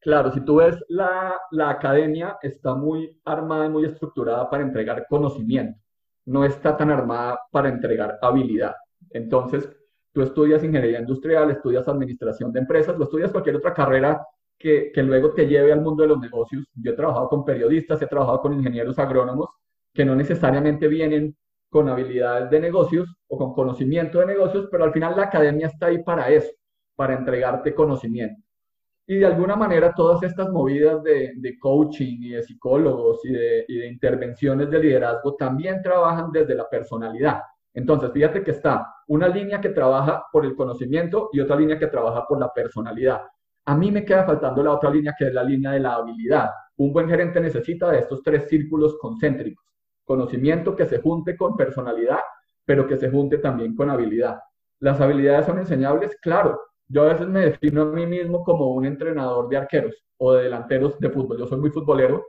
Claro, 0.00 0.32
si 0.32 0.40
tú 0.40 0.56
ves 0.56 0.76
la, 0.88 1.40
la, 1.52 1.70
academia 1.70 2.36
está 2.42 2.74
muy 2.74 3.20
armada 3.24 3.66
y 3.66 3.68
muy 3.68 3.84
estructurada 3.84 4.50
para 4.50 4.64
entregar 4.64 5.06
conocimiento, 5.08 5.78
no 6.24 6.44
está 6.44 6.76
tan 6.76 6.90
armada 6.90 7.38
para 7.52 7.68
entregar 7.68 8.18
habilidad. 8.20 8.74
Entonces, 9.10 9.70
tú 10.12 10.22
estudias 10.22 10.64
ingeniería 10.64 10.98
industrial, 10.98 11.52
estudias 11.52 11.86
administración 11.86 12.52
de 12.52 12.58
empresas, 12.58 12.98
o 12.98 13.02
estudias 13.04 13.30
cualquier 13.30 13.56
otra 13.56 13.74
carrera 13.74 14.26
que, 14.62 15.02
luego 15.02 15.34
te 15.34 15.46
lleve 15.46 15.72
al 15.72 15.82
mundo 15.82 16.02
de 16.02 16.08
los 16.10 16.20
negocios. 16.20 16.64
Yo 16.74 16.92
he 16.92 16.96
trabajado 16.96 17.28
con 17.28 17.44
periodistas, 17.44 18.00
he 18.00 18.06
trabajado 18.06 18.40
con 18.40 18.52
ingenieros 18.52 18.98
agrónomos 18.98 19.48
que 19.92 20.04
no 20.04 20.14
necesariamente 20.14 20.88
vienen 20.88 21.36
con 21.68 21.88
habilidades 21.88 22.50
de 22.50 22.60
negocios 22.60 23.14
o 23.28 23.36
con 23.36 23.52
conocimiento 23.52 24.20
de 24.20 24.26
negocios, 24.26 24.68
pero 24.70 24.84
al 24.84 24.92
final 24.92 25.16
la 25.16 25.24
academia 25.24 25.66
está 25.66 25.86
ahí 25.86 26.02
para 26.02 26.30
eso, 26.30 26.50
para 26.94 27.14
entregarte 27.14 27.74
conocimiento. 27.74 28.42
Y 29.06 29.16
de 29.16 29.26
alguna 29.26 29.56
manera 29.56 29.92
todas 29.94 30.22
estas 30.22 30.48
movidas 30.50 31.02
de, 31.02 31.32
de 31.36 31.58
coaching 31.58 32.18
y 32.20 32.28
de 32.30 32.42
psicólogos 32.42 33.24
y 33.24 33.32
de, 33.32 33.64
y 33.66 33.78
de, 33.78 33.86
intervenciones 33.88 34.70
de 34.70 34.78
liderazgo 34.78 35.34
también 35.34 35.82
trabajan 35.82 36.30
desde 36.30 36.54
la 36.54 36.68
personalidad. 36.68 37.42
Entonces, 37.74 38.12
fíjate 38.12 38.44
que 38.44 38.52
está 38.52 38.94
una 39.08 39.28
línea 39.28 39.60
que 39.60 39.70
trabaja 39.70 40.24
por 40.30 40.44
el 40.44 40.54
conocimiento 40.54 41.30
y 41.32 41.40
otra 41.40 41.56
línea 41.56 41.78
que 41.78 41.88
trabaja 41.88 42.26
por 42.26 42.38
la 42.38 42.52
personalidad. 42.52 43.22
A 43.64 43.76
mí 43.76 43.90
me 43.90 44.04
queda 44.04 44.24
faltando 44.24 44.62
la 44.62 44.72
otra 44.72 44.90
línea 44.90 45.14
que 45.16 45.26
es 45.26 45.34
la 45.34 45.44
línea 45.44 45.72
de 45.72 45.80
la 45.80 45.94
habilidad. 45.94 46.50
Un 46.76 46.92
buen 46.92 47.08
gerente 47.08 47.40
necesita 47.40 47.90
de 47.90 48.00
estos 48.00 48.22
tres 48.22 48.48
círculos 48.48 48.96
concéntricos. 48.98 49.64
Conocimiento 50.04 50.74
que 50.74 50.86
se 50.86 51.00
junte 51.00 51.36
con 51.36 51.56
personalidad, 51.56 52.18
pero 52.64 52.86
que 52.86 52.96
se 52.96 53.10
junte 53.10 53.38
también 53.38 53.76
con 53.76 53.88
habilidad. 53.88 54.40
¿Las 54.80 55.00
habilidades 55.00 55.46
son 55.46 55.58
enseñables? 55.58 56.16
Claro, 56.20 56.60
yo 56.88 57.02
a 57.02 57.12
veces 57.12 57.28
me 57.28 57.40
defino 57.40 57.82
a 57.82 57.86
mí 57.86 58.04
mismo 58.04 58.42
como 58.42 58.72
un 58.72 58.84
entrenador 58.84 59.48
de 59.48 59.56
arqueros 59.56 59.94
o 60.18 60.32
de 60.32 60.44
delanteros 60.44 60.98
de 60.98 61.10
fútbol. 61.10 61.38
Yo 61.38 61.46
soy 61.46 61.58
muy 61.58 61.70
futbolero. 61.70 62.26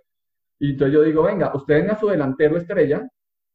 Y 0.60 0.72
entonces 0.72 0.93
yo 0.93 1.02
digo, 1.02 1.24
venga, 1.24 1.52
usted 1.56 1.76
venga 1.76 1.93
a 1.93 2.00
su 2.00 2.08
delantero 2.08 2.58
estrella 2.58 3.08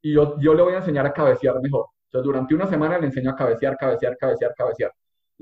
y 0.02 0.14
yo, 0.14 0.38
yo 0.40 0.52
le 0.52 0.62
voy 0.62 0.74
a 0.74 0.78
enseñar 0.78 1.06
a 1.06 1.12
cabecear 1.12 1.60
mejor. 1.62 1.86
Entonces 2.06 2.26
durante 2.26 2.54
una 2.54 2.66
semana 2.66 2.98
le 2.98 3.06
enseño 3.06 3.30
a 3.30 3.36
cabecear, 3.36 3.76
cabecear, 3.76 4.16
cabecear, 4.18 4.52
cabecear. 4.56 4.92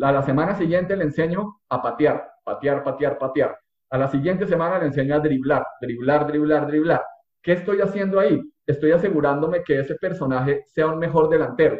A 0.00 0.12
la 0.12 0.22
semana 0.22 0.54
siguiente 0.54 0.94
le 0.96 1.04
enseño 1.04 1.60
a 1.70 1.80
patear, 1.80 2.30
patear, 2.44 2.84
patear, 2.84 3.18
patear. 3.18 3.58
A 3.90 3.98
la 3.98 4.08
siguiente 4.08 4.46
semana 4.46 4.78
le 4.78 4.86
enseño 4.86 5.14
a 5.14 5.20
driblar, 5.20 5.66
driblar, 5.80 6.26
driblar, 6.26 6.66
driblar. 6.66 7.02
¿Qué 7.42 7.52
estoy 7.52 7.80
haciendo 7.80 8.20
ahí? 8.20 8.40
Estoy 8.66 8.92
asegurándome 8.92 9.62
que 9.62 9.80
ese 9.80 9.94
personaje 9.94 10.64
sea 10.66 10.88
un 10.88 10.98
mejor 10.98 11.28
delantero. 11.30 11.78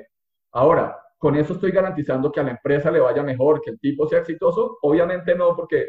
Ahora, 0.53 0.97
con 1.19 1.37
eso 1.37 1.55
estoy 1.55 1.73
garantizando 1.73 2.33
que 2.33 2.41
a 2.41 2.45
la 2.45 2.53
empresa 2.53 2.91
le 2.91 3.01
vaya 3.01 3.23
mejor, 3.23 3.61
que 3.61 3.71
el 3.71 3.81
tipo 3.81 4.07
sea 4.07 4.21
exitoso. 4.21 4.79
Obviamente 4.83 5.35
no, 5.35 5.55
porque 5.55 5.87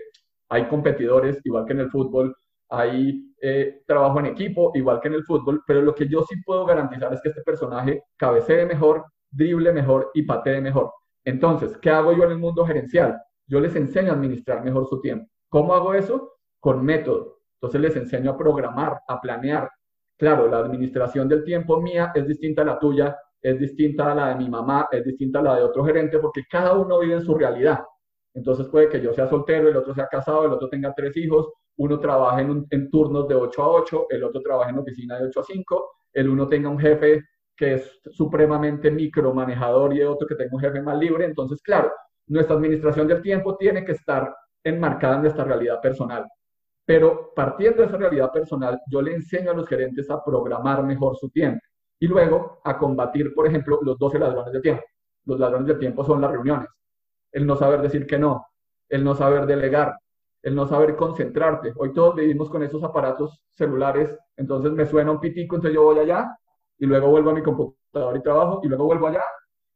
hay 0.50 0.68
competidores, 0.68 1.40
igual 1.46 1.66
que 1.66 1.74
en 1.74 1.80
el 1.82 1.90
fútbol, 1.90 2.36
hay 2.70 3.34
eh, 3.42 3.84
trabajo 3.86 4.20
en 4.20 4.28
equipo, 4.28 4.72
igual 4.74 5.00
que 5.00 5.08
en 5.08 5.13
el 5.13 5.24
fútbol, 5.24 5.63
pero 5.66 5.82
lo 5.82 5.96
que 5.96 6.08
yo 6.08 6.24
sí 6.24 6.36
puedo 6.46 6.66
garantizar 6.66 7.13
es 7.13 7.22
que 7.22 7.30
este 7.30 7.42
personaje 7.44 8.04
cabecee 8.18 8.66
mejor, 8.66 9.06
drible 9.30 9.72
mejor 9.72 10.12
y 10.13 10.24
patee 10.24 10.60
mejor. 10.60 10.92
Entonces, 11.28 11.78
¿qué 11.80 11.90
hago 11.90 12.13
yo 12.13 12.24
en 12.24 12.32
el 12.32 12.38
mundo 12.38 12.66
gerencial? 12.66 13.22
Yo 13.48 13.60
les 13.60 13.76
enseño 13.76 14.12
a 14.12 14.16
administrar 14.16 14.63
mejor 14.63 14.88
su 14.88 15.02
tiempo. 15.02 15.30
¿Cómo 15.50 15.74
hago 15.74 15.94
eso? 15.94 16.38
Con 16.58 16.86
método. 16.86 17.40
Entonces 17.56 17.82
les 17.82 17.98
enseño 17.98 18.32
a 18.32 18.38
programar, 18.38 19.02
a 19.06 19.20
planear. 19.20 19.70
Claro, 20.18 20.48
la 20.48 20.60
administración 20.60 21.28
del 21.28 21.44
tiempo 21.44 21.82
mía 21.82 22.13
es 22.16 22.26
distinta 22.26 22.62
a 22.62 22.66
la 22.66 22.80
tuya, 22.80 23.18
es 23.42 23.60
distinta 23.60 24.10
a 24.10 24.16
la 24.16 24.30
de 24.30 24.36
mi 24.36 24.50
mamá, 24.50 24.88
es 24.90 25.04
distinta 25.04 25.40
a 25.40 25.42
la 25.42 25.56
de 25.58 25.63
otro 25.63 25.84
gerente, 25.84 26.18
porque 26.20 26.44
cada 26.50 26.72
uno 26.78 27.00
vive 27.00 27.16
en 27.16 27.26
su 27.26 27.36
realidad. 27.36 27.84
Entonces 28.34 28.66
puede 28.68 28.88
que 28.88 29.02
yo 29.02 29.12
sea 29.13 29.28
soltero, 29.28 29.68
el 29.68 29.76
otro 29.76 29.94
sea 29.94 30.08
casado, 30.08 30.46
el 30.46 30.54
otro 30.54 30.70
tenga 30.70 30.94
tres 30.96 31.18
hijos, 31.18 31.52
uno 31.76 32.00
trabaje 32.00 32.48
en, 32.70 32.90
turnos 32.90 33.28
de 33.28 33.36
8 33.36 33.63
a 33.63 33.68
8, 33.68 34.06
el 34.12 34.24
otro 34.24 34.40
trabaje 34.42 34.70
en 34.70 34.80
oficina 34.80 35.20
de 35.20 35.26
8 35.26 35.42
a 35.42 35.44
5, 35.44 35.92
el 36.13 36.30
uno 36.30 36.48
tenga 36.48 36.70
un 36.70 36.80
jefe 36.80 37.22
que 37.58 37.74
es 37.74 38.00
supremamente 38.12 38.91
micromanejador 38.91 39.93
y 39.96 40.04
otro 40.04 40.28
que 40.28 40.36
tenga 40.36 40.56
un 40.56 40.62
jefe 40.62 40.82
más 40.82 40.98
libre. 40.98 41.26
Entonces, 41.26 41.62
claro, 41.62 41.91
nuestra 42.28 42.56
administración 42.56 43.08
del 43.08 43.22
tiempo 43.22 43.58
tiene 43.58 43.84
que 43.84 43.93
estar 43.93 44.34
enmarcada 44.63 45.15
en 45.15 45.24
nuestra 45.24 45.43
realidad 45.43 45.82
personal. 45.82 46.26
Pero 46.86 47.34
partiendo 47.36 47.82
de 47.82 47.88
esa 47.88 47.98
realidad 47.98 48.32
personal, 48.32 48.80
yo 48.89 49.02
le 49.02 49.15
enseño 49.15 49.52
a 49.52 49.54
los 49.56 49.67
gerentes 49.67 50.10
a 50.10 50.24
programar 50.24 50.84
mejor 50.84 51.17
su 51.17 51.30
tiempo 51.30 51.60
y 52.00 52.08
luego 52.08 52.62
a 52.63 52.78
combatir, 52.78 53.34
por 53.34 53.48
ejemplo, 53.48 53.80
los 53.82 53.98
12 53.98 54.20
ladrones 54.20 54.54
de 54.54 54.62
tiempo. 54.62 54.84
Los 55.26 55.39
ladrones 55.39 55.67
de 55.67 55.76
tiempo 55.76 56.06
son 56.06 56.22
las 56.22 56.32
reuniones, 56.32 56.70
el 57.32 57.46
no 57.46 57.58
saber 57.58 57.82
decir 57.82 58.06
que 58.06 58.17
no, 58.17 58.46
el 58.88 59.04
no 59.04 59.15
saber 59.15 59.46
delegar, 59.46 59.98
el 60.41 60.56
no 60.56 60.65
saber 60.67 60.96
concentrarte. 60.96 61.74
Hoy 61.76 61.91
todos 61.91 62.15
vivimos 62.15 62.50
con 62.50 62.63
esos 62.63 62.84
aparatos 62.84 63.41
celulares, 63.56 64.17
entonces 64.38 64.72
me 64.72 64.86
suena 64.86 65.12
un 65.12 65.20
pitico, 65.20 65.56
entonces 65.56 65.76
yo 65.76 65.84
voy 65.84 66.00
allá 66.00 66.38
y 66.80 66.86
luego 66.86 67.10
vuelvo 67.10 67.32
a 67.32 67.34
mi 67.34 67.44
computador 67.44 68.18
y 68.18 68.22
trabajo 68.22 68.62
y 68.63 68.68
luego 68.68 68.86
vuelvo 68.86 69.08
allá. 69.08 69.24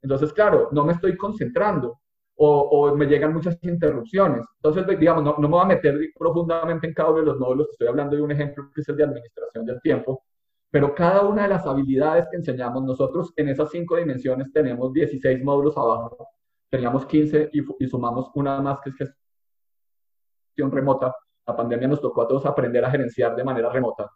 Entonces, 0.02 0.34
claro, 0.34 0.70
no 0.72 0.86
me 0.86 0.94
estoy 0.94 1.18
concentrando 1.18 2.00
o, 2.36 2.62
o 2.62 2.96
me 2.96 3.06
llegan 3.06 3.34
muchas 3.34 3.58
interrupciones. 3.62 4.46
Entonces, 4.64 5.00
digamos, 5.00 5.24
no, 5.24 5.36
no, 5.38 5.48
me 5.48 5.48
voy 5.48 5.62
a 5.62 5.66
meter 5.66 6.00
profundamente 6.18 6.88
en 6.88 6.94
cada 6.94 7.10
uno 7.10 7.20
de 7.20 7.26
los 7.26 7.40
módulos, 7.40 7.70
estoy 7.72 7.88
hablando 7.88 8.16
de 8.16 8.22
un 8.22 8.32
ejemplo 8.32 8.70
que 8.74 8.82
es 8.82 8.90
el 8.90 8.98
de 8.98 9.04
administración 9.04 9.66
del 9.66 9.82
tiempo, 9.82 10.24
pero 10.72 10.96
cada 10.96 11.24
una 11.24 11.44
de 11.44 11.50
las 11.50 11.68
habilidades 11.68 12.28
que 12.32 12.38
enseñamos 12.38 12.84
nosotros 12.84 13.34
en 13.36 13.50
esas 13.50 13.70
cinco 13.70 13.98
dimensiones 13.98 14.52
tenemos 14.54 14.94
16 14.94 15.44
módulos 15.44 15.78
abajo. 15.78 16.30
Teníamos 16.70 17.06
15 17.06 17.50
y, 17.52 17.88
sumamos 17.88 18.32
una 18.36 18.62
más 18.62 18.80
que 18.80 18.92
es 18.92 18.96
gestión 18.96 20.72
remota. 20.72 21.14
La 21.46 21.58
pandemia 21.58 21.90
nos 21.90 22.00
tocó 22.00 22.22
a 22.22 22.28
todos 22.28 22.46
aprender 22.46 22.86
a 22.86 22.90
gerenciar 22.90 23.36
de 23.36 23.44
manera 23.44 23.70
remota. 23.70 24.10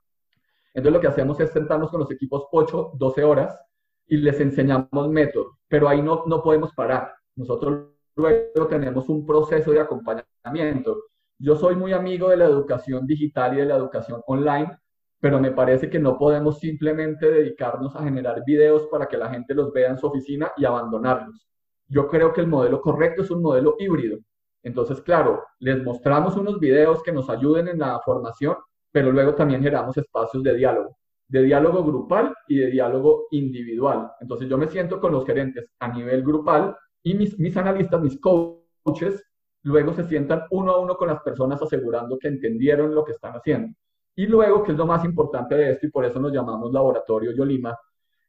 Entonces 0.76 0.94
lo 0.94 1.02
que 1.02 1.08
hacemos 1.08 1.40
es 1.40 1.50
sentarnos 1.52 1.90
con 1.90 2.02
los 2.02 2.12
equipos 2.12 2.46
8, 2.52 2.92
12 2.94 3.24
horas 3.24 3.60
y 4.08 4.18
les 4.18 4.40
enseñamos 4.40 5.10
métodos, 5.10 5.58
pero 5.68 5.90
ahí 5.90 6.04
no, 6.04 6.24
no 6.28 6.44
podemos 6.44 6.72
parar. 6.74 7.16
Nosotros 7.36 7.88
luego 8.16 8.68
tenemos 8.70 9.10
un 9.10 9.26
proceso 9.26 9.72
de 9.72 9.80
acompañamiento. 9.80 11.06
Yo 11.40 11.56
soy 11.56 11.76
muy 11.76 11.94
amigo 11.94 12.30
de 12.30 12.38
la 12.38 12.46
educación 12.46 13.08
digital 13.08 13.56
y 13.56 13.58
de 13.58 13.66
la 13.66 13.76
educación 13.78 14.22
online 14.28 14.78
pero 15.26 15.40
me 15.40 15.50
parece 15.50 15.90
que 15.90 15.98
no 15.98 16.20
podemos 16.20 16.60
simplemente 16.60 17.32
dedicarnos 17.32 17.96
a 17.96 18.04
generar 18.04 18.44
videos 18.46 18.86
para 18.92 19.08
que 19.08 19.18
la 19.18 19.28
gente 19.28 19.56
los 19.56 19.74
vea 19.74 19.90
en 19.90 19.98
su 19.98 20.06
oficina 20.06 20.52
y 20.56 20.66
abandonarlos. 20.66 21.48
Yo 21.88 22.08
creo 22.08 22.32
que 22.32 22.42
el 22.42 22.48
modelo 22.48 22.80
correcto 22.80 23.24
es 23.24 23.32
un 23.32 23.42
modelo 23.42 23.76
híbrido. 23.80 24.20
Entonces, 24.62 25.02
claro, 25.02 25.44
les 25.58 25.84
mostramos 25.84 26.36
unos 26.36 26.60
videos 26.60 27.02
que 27.02 27.12
nos 27.12 27.28
ayuden 27.28 27.68
en 27.70 27.80
la 27.80 28.00
formación, 28.02 28.56
pero 28.96 29.12
luego 29.12 29.36
también 29.36 29.62
generamos 29.62 29.98
espacios 29.98 30.42
de 30.42 30.56
diálogo, 30.56 30.96
de 31.28 31.44
diálogo 31.44 31.84
grupal 31.84 32.34
y 32.48 32.60
de 32.60 32.68
diálogo 32.68 33.28
individual. 33.32 34.10
Entonces, 34.22 34.48
yo 34.48 34.58
me 34.58 34.70
siento 34.70 35.02
con 35.02 35.12
los 35.12 35.26
gerentes 35.26 35.70
a 35.80 35.90
nivel 35.90 36.24
grupal 36.24 36.78
y 37.04 37.14
mis, 37.14 37.38
mis 37.38 37.58
analistas, 37.58 38.02
mis 38.02 38.18
coaches, 38.22 39.22
luego 39.64 39.94
se 39.94 40.06
sientan 40.06 40.44
uno 40.50 40.72
a 40.72 40.80
uno 40.80 40.96
con 40.96 41.10
las 41.10 41.22
personas 41.24 41.62
asegurando 41.62 42.18
que 42.18 42.30
entendieron 42.30 42.96
lo 42.96 43.04
que 43.04 43.12
están 43.12 43.34
haciendo. 43.34 43.76
Y 44.16 44.28
luego, 44.28 44.64
que 44.64 44.72
es 44.72 44.78
lo 44.78 44.86
más 44.86 45.04
importante 45.04 45.56
de 45.56 45.72
esto, 45.72 45.88
y 45.88 45.92
por 45.92 46.06
eso 46.06 46.18
nos 46.22 46.32
llamamos 46.32 46.72
Laboratorio 46.72 47.34
Yolima, 47.34 47.78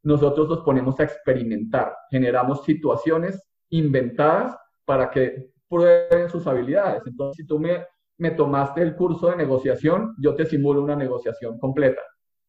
nosotros 0.02 0.48
nos 0.48 0.62
ponemos 0.62 0.98
a 0.98 1.04
experimentar, 1.04 1.94
generamos 2.10 2.64
situaciones 2.64 3.40
inventadas 3.70 4.58
para 4.84 5.10
que 5.10 5.48
prueben 5.68 6.28
sus 6.28 6.44
habilidades. 6.44 7.02
Entonces, 7.06 7.36
si 7.36 7.46
tú 7.46 7.60
me, 7.60 7.86
me 8.18 8.30
tomaste 8.30 8.82
el 8.82 8.96
curso 8.96 9.28
de 9.28 9.36
negociación, 9.36 10.14
yo 10.18 10.34
te 10.34 10.46
simulo 10.46 10.82
una 10.82 10.96
negociación 10.96 11.58
completa. 11.58 12.00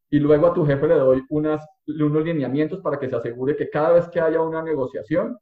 Y 0.10 0.20
luego 0.20 0.48
a 0.48 0.54
tu 0.54 0.66
jefe 0.66 0.88
le 0.88 0.96
doy 0.96 1.24
unos 1.30 1.62
lineamientos 2.24 2.80
para 2.80 2.98
que 2.98 3.10
se 3.10 3.16
asegure 3.16 3.56
que 3.56 3.70
cada 3.70 3.92
vez 3.92 4.08
que 4.08 4.22
haya 4.22 4.42
una 4.42 4.62
negociación, 4.62 5.38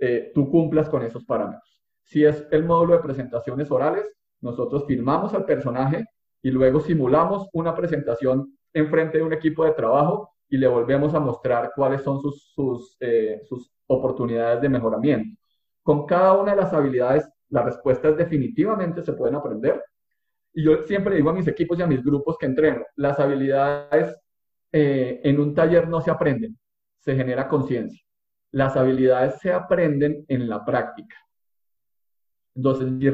eh, 0.00 0.32
tú 0.34 0.50
cumplas 0.50 0.88
con 0.88 1.02
esos 1.02 1.24
parámetros. 1.24 1.82
Si 2.02 2.24
es 2.24 2.46
el 2.50 2.64
módulo 2.64 2.94
de 2.94 3.02
presentaciones 3.02 3.70
orales, 3.70 4.10
nosotros 4.40 4.84
filmamos 4.86 5.34
al 5.34 5.44
personaje 5.44 6.04
y 6.42 6.50
luego 6.50 6.80
simulamos 6.80 7.48
una 7.52 7.74
presentación 7.74 8.56
en 8.72 8.88
frente 8.88 9.18
de 9.18 9.24
un 9.24 9.32
equipo 9.32 9.64
de 9.64 9.72
trabajo 9.72 10.30
y 10.48 10.56
le 10.56 10.66
volvemos 10.66 11.14
a 11.14 11.20
mostrar 11.20 11.72
cuáles 11.74 12.02
son 12.02 12.20
sus, 12.20 12.52
sus, 12.54 12.96
eh, 13.00 13.42
sus 13.48 13.70
oportunidades 13.86 14.60
de 14.60 14.68
mejoramiento. 14.68 15.38
Con 15.82 16.06
cada 16.06 16.34
una 16.34 16.52
de 16.52 16.62
las 16.62 16.72
habilidades, 16.72 17.28
las 17.50 17.64
respuestas 17.64 18.16
definitivamente 18.16 19.02
se 19.02 19.12
pueden 19.12 19.36
aprender. 19.36 19.82
Y 20.52 20.64
yo 20.64 20.82
siempre 20.82 21.16
digo 21.16 21.30
a 21.30 21.34
mis 21.34 21.46
equipos 21.46 21.78
y 21.78 21.82
a 21.82 21.86
mis 21.86 22.02
grupos 22.02 22.36
que 22.38 22.46
entreno, 22.46 22.84
las 22.96 23.18
habilidades 23.20 24.16
eh, 24.72 25.20
en 25.22 25.40
un 25.40 25.54
taller 25.54 25.88
no 25.88 26.00
se 26.00 26.10
aprenden, 26.10 26.58
se 26.98 27.14
genera 27.14 27.48
conciencia. 27.48 28.02
Las 28.50 28.76
habilidades 28.76 29.38
se 29.40 29.52
aprenden 29.52 30.24
en 30.28 30.48
la 30.48 30.64
práctica. 30.64 31.16
Entonces, 32.54 32.90
mi 32.90 33.08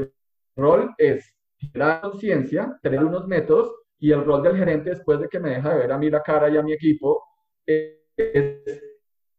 rol 0.56 0.94
es 0.96 1.34
generar 1.58 2.00
conciencia, 2.00 2.78
tener 2.82 3.04
unos 3.04 3.26
métodos 3.26 3.72
y 3.98 4.12
el 4.12 4.24
rol 4.24 4.42
del 4.42 4.56
gerente 4.56 4.90
después 4.90 5.20
de 5.20 5.28
que 5.28 5.40
me 5.40 5.50
deja 5.50 5.74
de 5.74 5.80
ver 5.80 5.92
a 5.92 5.98
mí 5.98 6.10
la 6.10 6.22
cara 6.22 6.48
y 6.48 6.56
a 6.56 6.62
mi 6.62 6.72
equipo 6.72 7.22
es 7.66 8.93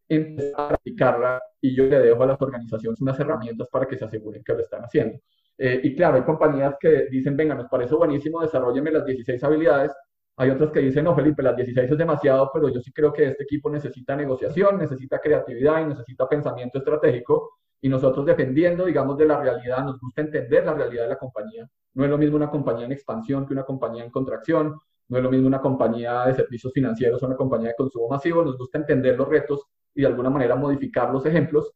empezar 0.08 0.74
a 0.74 1.41
y 1.62 1.76
yo 1.76 1.86
le 1.86 2.00
dejo 2.00 2.24
a 2.24 2.28
las 2.28 2.41
organizaciones 2.41 3.02
unas 3.02 3.20
herramientas 3.20 3.68
para 3.72 3.88
que 3.88 3.98
se 3.98 4.06
aseguren 4.06 4.44
que 4.44 4.54
lo 4.54 4.60
están 4.60 4.84
haciendo. 4.84 5.20
Eh, 5.58 5.80
y 5.84 5.96
claro, 5.96 6.18
hay 6.18 6.24
compañías 6.24 6.76
que 6.80 7.08
dicen, 7.10 7.36
venga, 7.36 7.56
nos 7.56 7.68
parece 7.70 7.96
buenísimo, 7.96 8.41
desarrolleme 8.41 8.91
las 8.91 9.06
16 9.06 9.44
habilidades. 9.44 9.91
Hay 10.38 10.50
otras 10.50 10.72
que 10.72 10.82
dicen, 10.82 11.06
no, 11.06 11.15
Felipe, 11.15 11.41
las 11.41 11.56
16 11.56 11.91
es 11.91 11.98
demasiado, 11.98 12.52
pero 12.54 12.70
yo 12.70 12.82
sí 12.82 12.91
creo 12.91 13.13
que 13.13 13.26
este 13.28 13.44
equipo 13.44 13.70
necesita 13.70 14.15
negociación, 14.15 14.78
necesita 14.78 15.20
creatividad 15.20 15.82
y 15.82 15.86
necesita 15.86 16.28
pensamiento 16.28 16.80
estratégico. 16.80 17.52
Y 17.82 17.89
nosotros, 17.89 18.26
dependiendo, 18.26 18.86
digamos, 18.86 19.18
de 19.18 19.26
la 19.26 19.41
realidad, 19.41 19.86
nos 19.86 20.00
gusta 20.00 20.22
entender 20.22 20.65
la 20.65 20.74
realidad 20.74 21.04
de 21.04 21.10
la 21.10 21.18
compañía. 21.18 21.68
No 21.94 22.04
es 22.04 22.10
lo 22.10 22.18
mismo 22.18 22.36
una 22.36 22.50
compañía 22.50 22.86
en 22.86 22.91
expansión 22.91 23.46
que 23.46 23.54
una 23.54 23.63
compañía 23.63 24.04
en 24.04 24.12
contracción. 24.12 24.78
No 25.08 25.18
es 25.18 25.24
lo 25.24 25.30
mismo 25.30 25.48
una 25.48 25.62
compañía 25.62 26.26
de 26.26 26.34
servicios 26.34 26.74
financieros 26.74 27.22
o 27.24 27.28
una 27.28 27.36
compañía 27.36 27.70
de 27.70 27.76
consumo 27.76 28.10
masivo. 28.10 28.44
Nos 28.44 28.58
gusta 28.58 28.80
entender 28.80 29.18
los 29.18 29.30
retos 29.30 29.68
y 29.95 30.01
de 30.01 30.08
alguna 30.08 30.29
manera 30.29 30.55
modificar 30.55 31.12
los 31.12 31.25
ejemplos. 31.25 31.71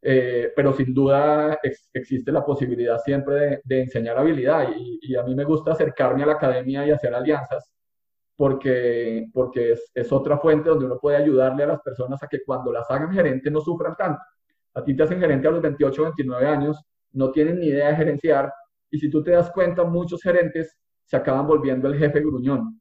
Eh, 0.00 0.52
pero 0.54 0.72
sin 0.72 0.94
duda 0.94 1.58
existe 1.92 2.30
la 2.30 2.44
posibilidad 2.44 2.98
siempre 2.98 3.60
de, 3.64 3.82
enseñar 3.82 4.16
habilidad 4.16 4.68
y, 4.76 5.16
a 5.16 5.24
mí 5.24 5.34
me 5.34 5.44
gusta 5.44 5.72
acercarme 5.72 6.22
a 6.22 6.26
la 6.26 6.32
academia 6.34 6.86
y 6.86 6.92
hacer 6.92 7.12
alianzas 7.12 7.68
porque, 8.36 9.26
porque 9.32 9.72
es, 9.72 9.90
es, 9.94 10.12
otra 10.12 10.38
fuente 10.38 10.70
donde 10.70 10.86
uno 10.86 10.98
puede 11.00 11.16
ayudarle 11.16 11.64
a 11.64 11.66
las 11.68 11.80
personas 11.82 12.22
a 12.22 12.28
que 12.28 12.44
cuando 12.44 12.70
las 12.72 12.88
hagan 12.90 13.12
gerente 13.12 13.50
no 13.50 13.60
sufran 13.60 13.96
tanto. 13.96 14.22
A 14.74 14.84
ti 14.84 14.94
te 14.94 15.02
hacen 15.02 15.18
gerente 15.18 15.48
a 15.48 15.50
los 15.50 15.62
28, 15.62 16.02
29 16.02 16.46
años, 16.46 16.80
no 17.12 17.32
tienen 17.32 17.58
ni 17.58 17.66
idea 17.66 17.88
de 17.88 17.96
gerenciar 17.96 18.52
y 18.90 18.98
si 18.98 19.10
tú 19.10 19.22
te 19.22 19.32
das 19.32 19.50
cuenta, 19.50 19.84
muchos 19.84 20.22
gerentes 20.22 20.76
se 21.04 21.16
acaban 21.16 21.46
volviendo 21.46 21.88
el 21.88 21.98
jefe 21.98 22.20
gruñón. 22.20 22.80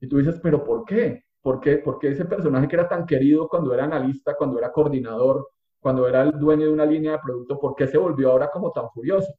Y 0.00 0.08
tú 0.08 0.18
dices, 0.18 0.40
pero 0.42 0.64
¿por 0.64 0.84
qué? 0.84 1.24
¿Por 1.42 1.60
qué? 1.60 1.78
Porque 1.78 2.08
ese 2.08 2.24
personaje 2.26 2.68
que 2.68 2.76
era 2.76 2.88
tan 2.88 3.06
querido 3.06 3.48
cuando 3.48 3.72
era 3.72 3.84
analista, 3.84 4.34
cuando 4.36 4.58
era 4.58 4.72
coordinador, 4.72 5.48
cuando 5.80 6.06
era 6.06 6.22
el 6.22 6.32
dueño 6.32 6.66
de 6.66 6.72
una 6.72 6.84
línea 6.84 7.12
de 7.12 7.18
producto, 7.18 7.58
¿por 7.58 7.74
qué 7.74 7.86
se 7.86 7.98
volvió 7.98 8.30
ahora 8.30 8.50
como 8.50 8.70
tan 8.72 8.90
furioso? 8.90 9.32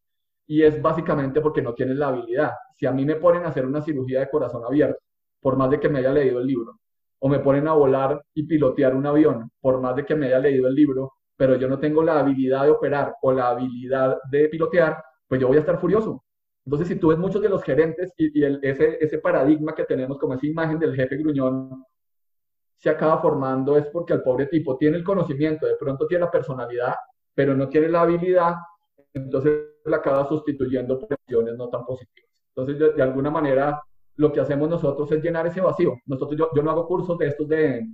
Y 0.47 0.63
es 0.63 0.81
básicamente 0.81 1.41
porque 1.41 1.61
no 1.61 1.73
tienes 1.73 1.97
la 1.97 2.07
habilidad. 2.07 2.53
Si 2.73 2.85
a 2.85 2.91
mí 2.91 3.05
me 3.05 3.15
ponen 3.15 3.45
a 3.45 3.49
hacer 3.49 3.65
una 3.65 3.81
cirugía 3.81 4.21
de 4.21 4.29
corazón 4.29 4.63
abierto, 4.65 4.99
por 5.39 5.55
más 5.57 5.69
de 5.69 5.79
que 5.79 5.89
me 5.89 5.99
haya 5.99 6.11
leído 6.11 6.39
el 6.39 6.47
libro, 6.47 6.79
o 7.19 7.29
me 7.29 7.39
ponen 7.39 7.67
a 7.67 7.73
volar 7.73 8.21
y 8.33 8.43
pilotear 8.43 8.95
un 8.95 9.05
avión, 9.05 9.51
por 9.61 9.79
más 9.79 9.95
de 9.95 10.05
que 10.05 10.15
me 10.15 10.27
haya 10.27 10.39
leído 10.39 10.67
el 10.67 10.75
libro, 10.75 11.13
pero 11.37 11.55
yo 11.55 11.67
no 11.67 11.79
tengo 11.79 12.03
la 12.03 12.19
habilidad 12.19 12.63
de 12.63 12.71
operar 12.71 13.15
o 13.21 13.31
la 13.31 13.49
habilidad 13.49 14.17
de 14.31 14.49
pilotear, 14.49 15.03
pues 15.27 15.39
yo 15.39 15.47
voy 15.47 15.57
a 15.57 15.61
estar 15.61 15.79
furioso. 15.79 16.23
Entonces, 16.65 16.87
si 16.87 16.95
tú 16.95 17.09
ves 17.09 17.17
muchos 17.17 17.41
de 17.41 17.49
los 17.49 17.63
gerentes 17.63 18.13
y, 18.17 18.43
ese, 18.43 18.97
ese 19.03 19.17
paradigma 19.19 19.73
que 19.73 19.85
tenemos 19.85 20.17
como 20.19 20.33
esa 20.35 20.45
imagen 20.45 20.79
del 20.79 20.95
jefe 20.95 21.17
gruñón, 21.17 21.83
se 22.81 22.89
acaba 22.89 23.21
formando 23.21 23.77
es 23.77 23.85
porque 23.87 24.13
el 24.13 24.23
pobre 24.23 24.47
tipo 24.47 24.75
tiene 24.77 24.97
el 24.97 25.03
conocimiento, 25.03 25.67
de 25.67 25.75
pronto 25.75 26.07
tiene 26.07 26.25
la 26.25 26.31
personalidad, 26.31 26.95
pero 27.33 27.55
no 27.55 27.69
tiene 27.69 27.87
la 27.89 28.01
habilidad, 28.01 28.55
entonces 29.13 29.53
la 29.85 29.97
acaba 29.97 30.27
sustituyendo 30.27 30.99
por 30.99 31.13
acciones 31.13 31.55
no 31.55 31.69
tan 31.69 31.85
positivas. 31.85 32.29
Entonces, 32.55 32.95
de, 32.95 33.01
alguna 33.03 33.29
manera, 33.29 33.81
lo 34.15 34.31
que 34.31 34.41
hacemos 34.41 34.67
nosotros 34.67 35.11
es 35.11 35.23
llenar 35.23 35.45
ese 35.47 35.61
vacío. 35.61 35.93
Nosotros, 36.05 36.37
yo, 36.37 36.49
yo 36.55 36.63
no 36.63 36.71
hago 36.71 36.87
cursos 36.87 37.17
de 37.17 37.27
estos 37.27 37.47
de, 37.47 37.85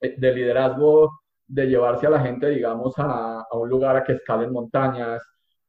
de 0.00 0.32
liderazgo, 0.32 1.10
de 1.46 1.66
llevarse 1.66 2.06
a 2.06 2.10
la 2.10 2.20
gente, 2.20 2.50
digamos, 2.50 2.94
a, 2.98 3.40
a 3.40 3.56
un 3.56 3.68
lugar 3.68 3.96
a 3.96 4.04
que 4.04 4.12
escalen 4.12 4.52
montañas, 4.52 5.22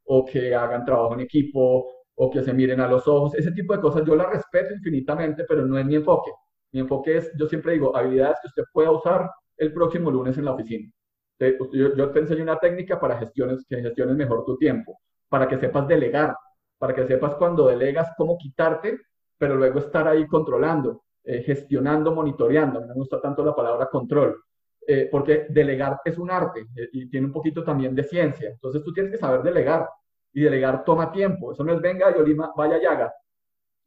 o 0.08 0.26
que 0.26 0.56
hagan 0.56 0.86
trabajo 0.86 1.14
en 1.14 1.22
equipo 1.22 1.88
o 2.16 2.32
que 2.32 2.44
se 2.44 2.54
miren 2.54 2.80
a 2.82 2.88
los 2.88 3.08
ojos. 3.08 3.36
Ese 3.36 3.52
tipo 3.52 3.74
de 3.74 3.82
cosas 3.82 4.04
yo 4.06 4.16
las 4.16 4.30
respeto 4.30 4.74
infinitamente, 4.74 5.46
pero 5.48 5.66
no 5.66 5.78
es 5.78 5.86
mi 5.86 5.96
enfoque. 5.96 6.32
Mi 6.72 6.82
enfoque 6.82 7.18
es, 7.18 7.32
yo 7.38 7.48
siempre 7.48 7.74
digo, 7.74 7.96
habilidades 7.96 8.38
que 8.42 8.48
usted 8.48 8.64
pueda 8.74 8.92
usar 8.92 9.30
el 9.58 9.74
próximo 9.74 10.12
lunes 10.12 10.38
en 10.38 10.46
la 10.46 10.52
oficina. 10.52 10.92
Yo, 11.40 12.12
te 12.12 12.20
enseño 12.20 12.44
una 12.44 12.58
técnica 12.58 13.00
para 13.00 13.18
gestiones, 13.18 13.66
que 13.68 13.82
gestiones 13.82 14.16
mejor 14.16 14.44
tu 14.44 14.58
tiempo, 14.58 15.00
para 15.30 15.48
que 15.48 15.58
sepas 15.58 15.88
delegar, 15.88 16.36
para 16.78 16.96
que 16.96 17.06
sepas 17.06 17.36
cuando 17.36 17.68
delegas 17.68 18.12
cómo 18.18 18.38
quitarte, 18.38 19.00
pero 19.38 19.56
luego 19.56 19.80
estar 19.80 20.08
ahí 20.08 20.28
controlando, 20.28 21.04
eh, 21.24 21.44
gestionando, 21.44 22.14
monitoreando. 22.14 22.82
Me 22.86 22.94
gusta 22.94 23.22
tanto 23.22 23.46
la 23.46 23.56
palabra 23.56 23.88
control. 23.88 24.42
Eh, 24.90 25.10
porque 25.12 25.48
delegar 25.50 26.00
es 26.06 26.18
un 26.18 26.32
arte 26.32 26.62
eh, 26.74 26.88
y 26.94 27.10
tiene 27.10 27.28
un 27.28 27.34
poquito 27.34 27.64
también 27.64 27.94
de 27.94 28.04
ciencia. 28.04 28.50
Entonces 28.50 28.82
tú 28.84 28.94
tienes 28.94 29.12
que 29.12 29.18
saber 29.18 29.44
delegar 29.44 29.88
y 30.32 30.42
delegar 30.42 30.86
toma 30.86 31.12
tiempo. 31.12 31.52
Eso 31.52 31.64
no 31.64 31.74
es 31.74 31.82
venga, 31.82 32.16
Yolima, 32.16 32.54
vaya 32.56 32.82
y 32.82 32.86
haga 32.86 33.14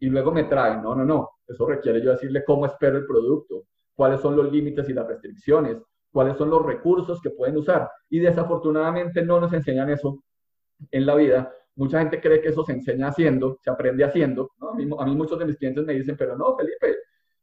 y 0.01 0.09
luego 0.09 0.33
me 0.33 0.45
trae. 0.45 0.81
No, 0.81 0.95
no, 0.95 1.05
no. 1.05 1.31
Eso 1.47 1.67
requiere 1.67 2.03
yo 2.03 2.11
decirle 2.13 2.45
cómo 2.45 2.67
espero 2.67 2.99
el 2.99 3.07
producto, 3.07 3.65
cuáles 3.95 4.21
son 4.21 4.37
los 4.37 4.51
límites 4.51 4.89
y 4.89 4.93
las 4.93 5.07
restricciones, 5.07 5.77
cuáles 6.11 6.37
son 6.37 6.51
los 6.51 6.65
recursos 6.65 7.21
que 7.21 7.31
pueden 7.31 7.57
usar. 7.57 7.89
Y 8.09 8.19
desafortunadamente 8.19 9.23
no 9.23 9.41
nos 9.41 9.53
enseñan 9.53 9.91
eso 9.91 10.23
en 10.91 11.07
la 11.07 11.15
vida. 11.15 11.53
Mucha 11.77 12.01
gente 12.01 12.21
cree 12.21 12.41
que 12.41 12.49
eso 12.49 12.65
se 12.65 12.73
enseña 12.73 13.09
haciendo, 13.09 13.59
se 13.63 13.71
aprende 13.71 14.05
haciendo. 14.05 14.51
A, 14.61 14.75
mí, 14.75 14.89
a 14.99 15.05
mí 15.05 15.15
muchos 15.15 15.39
de 15.39 15.45
mis 15.45 15.57
clientes 15.57 15.85
me 15.85 15.95
dicen, 15.95 16.17
pero 16.17 16.37
no, 16.37 16.57
Felipe, 16.57 16.97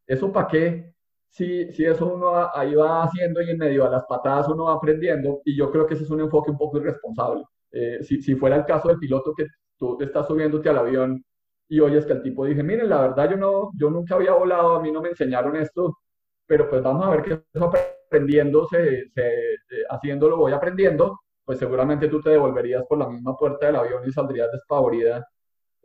¿eso 0.05 0.31
para 0.31 0.47
qué? 0.47 0.93
si, 1.29 1.71
si 1.73 1.85
eso 1.85 2.13
uno 2.13 2.49
ahí 2.53 2.73
va 2.75 3.03
haciendo 3.03 3.41
y 3.41 3.51
en 3.51 3.57
medio 3.57 3.85
a 3.85 3.89
las 3.89 4.05
patadas 4.05 4.47
uno 4.49 4.65
va 4.65 4.73
aprendiendo, 4.73 5.41
y 5.45 5.55
yo 5.55 5.71
creo 5.71 5.85
que 5.85 5.93
ese 5.93 6.03
es 6.03 6.09
un 6.09 6.21
enfoque 6.21 6.51
un 6.51 6.57
poco 6.57 6.77
irresponsable. 6.77 7.43
Eh, 7.71 7.99
si, 8.03 8.21
si, 8.21 8.35
fuera 8.35 8.55
el 8.55 8.65
caso 8.65 8.87
del 8.87 8.97
piloto 8.97 9.33
que 9.35 9.45
tú 9.77 9.97
estás 10.01 10.27
subiéndote 10.27 10.69
al 10.69 10.79
avión 10.79 11.23
y 11.69 11.79
oyes 11.79 12.05
que 12.05 12.13
el 12.13 12.21
tipo 12.21 12.45
dice, 12.45 12.63
miren, 12.63 12.89
la 12.89 13.01
verdad 13.01 13.29
yo, 13.29 13.37
no, 13.37 13.71
yo 13.77 13.89
nunca 13.89 14.15
había 14.15 14.33
volado, 14.33 14.75
a 14.75 14.81
mí 14.81 14.91
no 14.91 15.01
me 15.01 15.09
enseñaron 15.09 15.55
esto, 15.55 15.97
pero 16.45 16.69
pues 16.69 16.81
vamos 16.81 17.05
a 17.05 17.09
ver 17.09 17.23
qué 17.23 17.41
eso 17.53 17.71
aprendiendo, 18.07 18.67
se, 18.67 19.09
se, 19.09 19.27
eh, 19.53 19.83
haciéndolo 19.89 20.37
voy 20.37 20.53
aprendiendo, 20.53 21.19
pues 21.43 21.59
seguramente 21.59 22.07
tú 22.07 22.21
te 22.21 22.29
devolverías 22.31 22.83
por 22.87 22.97
la 22.97 23.09
misma 23.09 23.35
puerta 23.35 23.67
del 23.67 23.77
avión 23.77 24.03
y 24.05 24.11
saldrías 24.11 24.51
despavorida. 24.51 25.25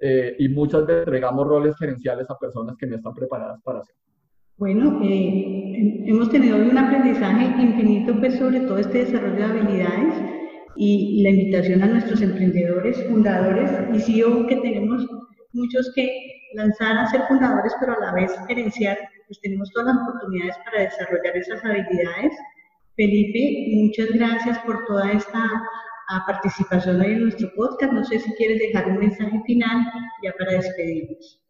Eh, 0.05 0.35
y 0.41 0.49
muchas 0.49 0.85
veces 0.85 1.03
entregamos 1.03 1.47
roles 1.47 1.77
gerenciales 1.79 2.29
a 2.29 2.37
personas 2.37 2.77
que 2.77 2.89
no 2.89 2.97
están 2.97 3.15
preparadas 3.15 3.61
para 3.63 3.79
hacerlo. 3.79 4.03
Bueno, 4.57 5.01
eh, 5.05 6.05
hemos 6.07 6.29
tenido 6.31 6.57
un 6.57 6.77
aprendizaje 6.77 7.45
infinito 7.63 8.13
pues, 8.19 8.37
sobre 8.37 8.61
todo 8.61 8.79
este 8.79 9.05
desarrollo 9.05 9.37
de 9.37 9.45
habilidades 9.45 10.15
y, 10.75 11.23
la 11.23 11.31
invitación 11.31 11.83
a 11.83 11.87
nuestros 11.87 12.21
emprendedores, 12.21 13.07
fundadores 13.09 13.71
y 13.95 14.01
CEO 14.01 14.47
que 14.49 14.57
tenemos 14.57 15.07
muchos 15.55 15.93
que 15.95 16.11
lanzar 16.55 16.97
a 16.99 17.07
ser 17.07 17.23
fundadores, 17.29 17.73
pero 17.81 17.95
a 17.95 18.01
la 18.01 18.13
vez 18.13 18.33
gerenciar, 18.47 18.99
pues 19.27 19.41
tenemos 19.41 19.71
todas 19.73 19.95
las 19.95 20.09
oportunidades 20.09 20.57
para 20.65 20.83
desarrollar 20.83 21.37
esas 21.37 21.65
habilidades. 21.65 22.33
Felipe, 22.97 23.67
muchas 23.75 24.09
gracias 24.13 24.59
por 24.61 24.85
toda 24.87 25.13
esta 25.13 25.43
ah, 26.09 26.25
participación 26.27 27.01
hoy 27.01 27.13
en 27.13 27.23
nuestro 27.23 27.51
podcast. 27.55 27.93
No 27.93 28.05
sé 28.05 28.19
si 28.19 28.33
quieres 28.35 28.59
dejar 28.59 28.89
un 28.89 28.99
mensaje 28.99 29.41
final 29.47 29.87
ya 30.23 30.33
para 30.39 30.53
despedirnos. 30.53 31.43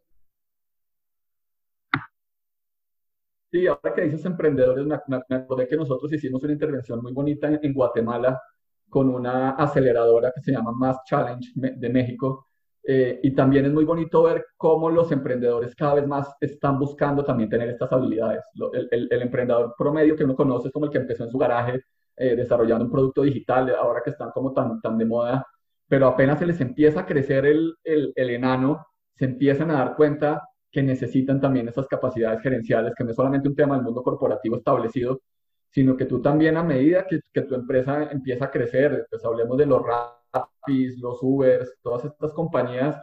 Sí, 3.51 3.67
ahora 3.67 3.93
que 3.93 4.01
dices 4.01 4.25
emprendedores, 4.25 4.85
me, 4.85 5.35
acordé 5.35 5.67
que 5.67 5.75
nosotros 5.75 6.11
hicimos 6.11 6.41
una 6.41 6.53
intervención 6.53 7.03
muy 7.03 7.13
bonita 7.13 7.47
en, 7.61 7.73
Guatemala 7.73 8.41
con 8.89 9.09
una 9.09 9.51
aceleradora 9.51 10.31
que 10.33 10.41
se 10.41 10.53
llama 10.53 10.71
Mass 10.71 10.97
Challenge 11.05 11.51
de 11.55 11.89
México. 11.89 12.47
Eh, 12.85 13.19
y 13.23 13.31
también 13.31 13.65
es 13.65 13.71
muy 13.71 13.85
bonito 13.85 14.23
ver 14.23 14.45
cómo 14.57 14.89
los 14.89 15.11
emprendedores 15.11 15.73
cada 15.73 15.95
vez 15.95 16.07
más 16.07 16.35
están 16.41 16.77
buscando 16.77 17.23
también 17.23 17.49
tener 17.49 17.69
estas 17.69 17.91
habilidades. 17.91 18.43
el, 18.73 19.07
el, 19.09 19.21
emprendedor 19.21 19.73
promedio 19.77 20.17
que 20.17 20.25
uno 20.25 20.35
conoce 20.35 20.67
es 20.67 20.73
como 20.73 20.85
el 20.85 20.91
que 20.91 20.97
empezó 20.97 21.23
en 21.23 21.31
su 21.31 21.37
garaje 21.37 21.81
eh, 22.17 22.35
desarrollando 22.35 22.85
un 22.85 22.91
producto 22.91 23.23
digital, 23.23 23.73
ahora 23.75 24.01
que 24.03 24.11
están 24.11 24.31
como 24.31 24.53
tan, 24.53 24.79
tan 24.81 24.97
de 24.97 25.05
moda, 25.05 25.47
pero 25.87 26.07
apenas 26.07 26.39
se 26.39 26.45
les 26.45 26.59
empieza 26.61 27.01
a 27.01 27.05
crecer 27.05 27.45
el, 27.45 27.75
el, 27.83 28.13
el 28.15 28.29
enano, 28.29 28.85
se 29.15 29.25
empiezan 29.25 29.71
a 29.71 29.79
dar 29.79 29.95
cuenta 29.95 30.47
que 30.71 30.83
necesitan 30.83 31.39
también 31.41 31.67
esas 31.67 31.87
capacidades 31.87 32.41
gerenciales, 32.41 32.93
que 32.95 33.03
no 33.03 33.11
es 33.11 33.15
solamente 33.15 33.47
un 33.47 33.55
tema 33.55 33.75
del 33.75 33.85
mundo 33.85 34.03
corporativo 34.03 34.57
establecido, 34.57 35.21
sino 35.69 35.97
que 35.97 36.05
tú 36.05 36.21
también 36.21 36.57
a 36.57 36.63
medida 36.63 37.07
que, 37.07 37.21
que 37.33 37.41
tu 37.43 37.55
empresa 37.55 38.11
empieza 38.11 38.45
a 38.45 38.51
crecer, 38.51 39.07
pues 39.09 39.23
hablemos 39.25 39.57
de 39.57 39.65
los 39.65 39.81
Rapis, 40.33 40.99
los 40.99 41.19
Ubers, 41.21 41.77
todas 41.81 42.05
estas 42.05 42.33
compañías, 42.33 42.97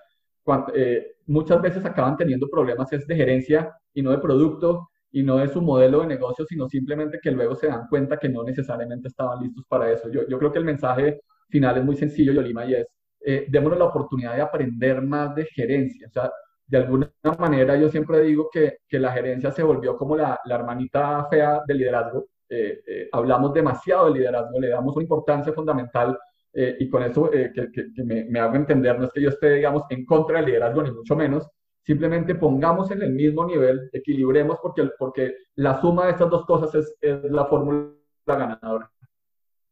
eh, 0.75 1.15
muchas 1.27 1.63
veces 1.63 1.85
acaban 1.85 2.17
teniendo 2.17 2.49
problemas 2.49 2.93
es 2.93 3.07
de 3.07 3.15
gerencia 3.15 3.73
y 3.95 4.03
no 4.03 4.11
de 4.11 4.19
producto 4.19 4.91
y 5.13 5.23
no 5.23 5.37
de 5.39 5.49
su 5.49 5.61
modelo 5.61 6.01
de 6.01 6.09
negocio, 6.09 6.45
sino 6.45 6.69
simplemente 6.69 7.19
que 7.23 7.31
luego 7.31 7.55
se 7.55 7.69
dan 7.69 7.87
cuenta 7.89 8.19
que 8.19 8.29
no 8.29 8.43
necesariamente 8.45 9.09
estaban 9.09 9.43
listos 9.43 9.65
para 9.69 9.91
eso. 9.91 10.09
Yo, 10.09 10.27
yo 10.29 10.39
creo 10.39 10.53
que 10.53 10.59
el 10.59 10.65
mensaje 10.65 11.21
final 11.49 11.79
es 11.79 11.85
muy 11.85 11.97
sencillo, 11.97 12.33
Yolima, 12.33 12.65
y 12.65 12.75
es, 12.75 12.87
eh, 13.21 13.47
démonos 13.49 13.79
la 13.79 13.87
oportunidad 13.87 14.35
de 14.37 14.43
aprender 14.43 15.03
más 15.03 15.35
de 15.35 15.45
gerencia. 15.47 16.07
O 16.09 16.11
sea, 16.11 16.31
de 16.67 16.79
alguna 16.79 17.11
manera 17.39 17.77
yo 17.77 17.89
siempre 17.89 18.21
digo 18.23 18.49
que, 18.53 18.79
que 18.89 18.99
la 18.99 19.13
gerencia 19.13 19.51
se 19.51 19.63
volvió 19.63 19.97
como 19.97 20.17
la, 20.17 20.41
la 20.45 20.55
hermanita 20.55 21.27
fea 21.29 21.63
del 21.67 21.79
liderazgo. 21.79 22.27
Eh, 22.49 22.81
eh, 22.87 23.09
hablamos 23.13 23.53
demasiado 23.53 24.07
de 24.07 24.19
liderazgo, 24.19 24.59
le 24.61 24.69
damos 24.69 24.95
una 24.97 25.03
importancia 25.03 25.53
fundamental 25.53 26.17
eh, 26.53 26.77
y 26.81 26.89
con 26.89 27.03
eso 27.03 27.31
que, 27.31 27.53
que, 27.53 28.05
me, 28.05 28.25
me, 28.25 28.41
hago 28.41 28.57
entender, 28.57 28.99
no 28.99 29.07
es 29.07 29.13
que 29.13 29.23
yo 29.23 29.29
esté, 29.29 29.55
digamos, 29.55 29.85
en 29.91 30.05
contra 30.05 30.39
del 30.39 30.47
liderazgo, 30.47 30.83
ni 30.83 30.91
mucho 30.91 31.17
menos, 31.17 31.49
simplemente 31.83 32.35
pongamos 32.35 32.91
en 32.91 33.03
el 33.03 33.13
mismo 33.13 33.45
nivel, 33.47 33.89
equilibremos, 33.93 34.59
porque, 34.61 34.89
porque 34.99 35.35
la 35.57 35.81
suma 35.81 36.07
de 36.07 36.13
estas 36.13 36.31
dos 36.31 36.45
cosas 36.45 36.75
es, 36.75 36.97
es 37.01 37.31
la 37.31 37.47
fórmula 37.47 37.91
ganadora. 38.27 38.91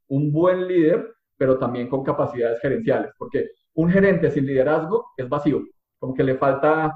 Un 0.08 0.32
buen 0.32 0.66
líder, 0.66 1.14
pero 1.36 1.58
también 1.58 1.88
con 1.88 2.02
capacidades 2.02 2.60
gerenciales, 2.60 3.12
porque 3.18 3.50
un 3.74 3.90
gerente 3.90 4.30
sin 4.30 4.46
liderazgo 4.46 5.12
es 5.16 5.28
vacío, 5.28 5.62
como 5.98 6.14
que 6.14 6.24
le 6.24 6.36
falta, 6.36 6.92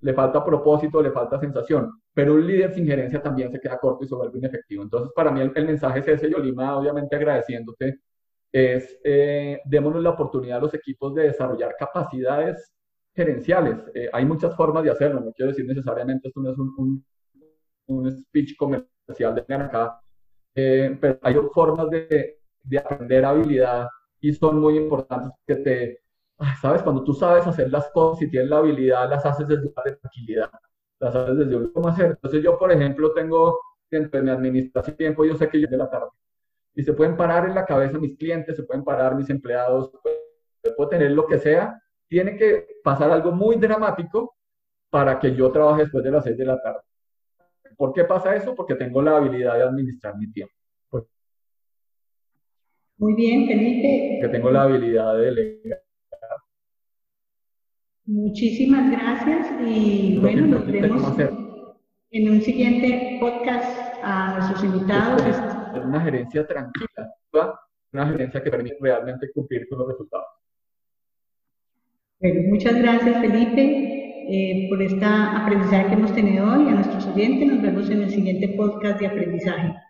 le 0.00 0.12
falta 0.12 0.44
propósito, 0.44 1.00
le 1.00 1.10
falta 1.10 1.38
sensación, 1.38 1.90
pero 2.12 2.34
un 2.34 2.46
líder 2.46 2.74
sin 2.74 2.86
gerencia 2.86 3.22
también 3.22 3.50
se 3.50 3.60
queda 3.60 3.78
corto 3.78 4.04
y 4.04 4.08
se 4.08 4.14
vuelve 4.14 4.38
inefectivo. 4.38 4.82
Entonces, 4.82 5.12
para 5.14 5.30
mí 5.30 5.40
el, 5.40 5.66
mensaje 5.66 6.00
es 6.00 6.08
ese, 6.08 6.30
Yolima, 6.30 6.76
obviamente 6.76 7.16
agradeciéndote, 7.16 8.00
es 8.56 8.98
eh, 9.04 9.60
démonos 9.66 10.02
la 10.02 10.10
oportunidad 10.10 10.58
a 10.58 10.60
los 10.62 10.72
equipos 10.74 11.14
de 11.14 11.24
desarrollar 11.24 11.76
capacidades 11.78 12.72
gerenciales. 13.14 13.76
Eh, 13.94 14.08
hay 14.12 14.24
muchas 14.24 14.56
formas 14.56 14.82
de 14.84 14.90
hacerlo, 14.90 15.20
no 15.20 15.32
quiero 15.32 15.50
decir 15.50 15.66
necesariamente 15.66 16.28
esto 16.28 16.40
no 16.40 16.50
es 16.52 16.58
un, 16.58 16.74
un, 16.78 17.04
un 17.86 18.10
speech 18.10 18.56
comercial 18.56 19.34
de 19.34 19.54
acá, 19.54 20.00
eh, 20.54 20.96
pero 20.98 21.18
hay 21.22 21.34
formas 21.52 21.90
de, 21.90 22.38
de 22.62 22.78
aprender 22.78 23.24
habilidad 23.26 23.88
y 24.20 24.32
son 24.32 24.58
muy 24.58 24.78
importantes 24.78 25.32
que 25.46 25.56
te 25.56 26.00
¿sabes? 26.60 26.82
Cuando 26.82 27.04
tú 27.04 27.12
sabes 27.14 27.46
hacer 27.46 27.70
las 27.70 27.90
cosas 27.90 28.22
y 28.22 28.30
tienes 28.30 28.50
la 28.50 28.58
habilidad, 28.58 29.08
las 29.08 29.24
haces 29.24 29.48
desde 29.48 29.68
una 29.68 29.82
tranquilidad, 29.82 30.50
las 31.00 31.14
haces 31.14 31.38
desde 31.38 31.56
un 31.56 31.72
cómo 31.72 31.88
hacer. 31.88 32.06
Entonces 32.12 32.42
yo, 32.42 32.58
por 32.58 32.72
ejemplo, 32.72 33.12
tengo 33.12 33.58
dentro 33.90 34.18
de 34.18 34.24
mi 34.24 34.30
administración 34.30 34.96
tiempo, 34.96 35.24
yo 35.24 35.36
sé 35.36 35.48
que 35.48 35.60
yo 35.60 35.68
de 35.68 35.76
la 35.76 35.90
tarde. 35.90 36.08
Y 36.76 36.82
se 36.82 36.92
pueden 36.92 37.16
parar 37.16 37.46
en 37.46 37.54
la 37.54 37.64
cabeza 37.64 37.98
mis 37.98 38.16
clientes, 38.16 38.54
se 38.54 38.62
pueden 38.62 38.84
parar 38.84 39.16
mis 39.16 39.30
empleados, 39.30 39.90
puedo 40.76 40.90
tener 40.90 41.10
lo 41.10 41.26
que 41.26 41.38
sea. 41.38 41.80
Tiene 42.06 42.36
que 42.36 42.66
pasar 42.84 43.10
algo 43.10 43.32
muy 43.32 43.56
dramático 43.56 44.36
para 44.90 45.18
que 45.18 45.34
yo 45.34 45.50
trabaje 45.50 45.82
después 45.82 46.04
de 46.04 46.10
las 46.10 46.22
seis 46.22 46.36
de 46.36 46.44
la 46.44 46.60
tarde. 46.60 46.80
¿Por 47.76 47.92
qué 47.92 48.04
pasa 48.04 48.36
eso? 48.36 48.54
Porque 48.54 48.74
tengo 48.74 49.02
la 49.02 49.16
habilidad 49.16 49.54
de 49.54 49.62
administrar 49.62 50.16
mi 50.16 50.30
tiempo. 50.30 50.54
Muy 52.98 53.14
bien, 53.14 53.46
Felipe. 53.46 54.18
Que 54.22 54.28
tengo 54.28 54.50
la 54.50 54.62
habilidad 54.62 55.16
de 55.16 55.24
delegar. 55.24 55.82
Muchísimas 58.06 58.90
gracias 58.90 59.48
y 59.66 60.18
bueno, 60.20 60.46
nos 60.46 60.66
vemos 60.66 61.18
en 62.10 62.30
un 62.30 62.40
siguiente 62.40 63.18
podcast 63.20 63.96
a 64.02 64.38
nuestros 64.38 64.64
invitados. 64.64 65.55
Una 65.84 66.00
gerencia 66.00 66.46
tranquila, 66.46 67.14
una 67.92 68.06
gerencia 68.08 68.42
que 68.42 68.50
permite 68.50 68.76
realmente 68.80 69.30
cumplir 69.32 69.68
con 69.68 69.78
los 69.78 69.88
resultados. 69.88 70.26
Bueno, 72.18 72.40
muchas 72.48 72.74
gracias 72.76 73.20
Felipe 73.20 73.96
eh, 74.28 74.66
por 74.68 74.82
esta 74.82 75.44
aprendizaje 75.44 75.86
que 75.88 75.94
hemos 75.94 76.14
tenido 76.14 76.44
hoy. 76.46 76.68
A 76.68 76.72
nuestros 76.72 77.06
oyentes 77.06 77.46
nos 77.48 77.62
vemos 77.62 77.90
en 77.90 78.02
el 78.02 78.10
siguiente 78.10 78.48
podcast 78.56 78.98
de 78.98 79.06
aprendizaje. 79.06 79.76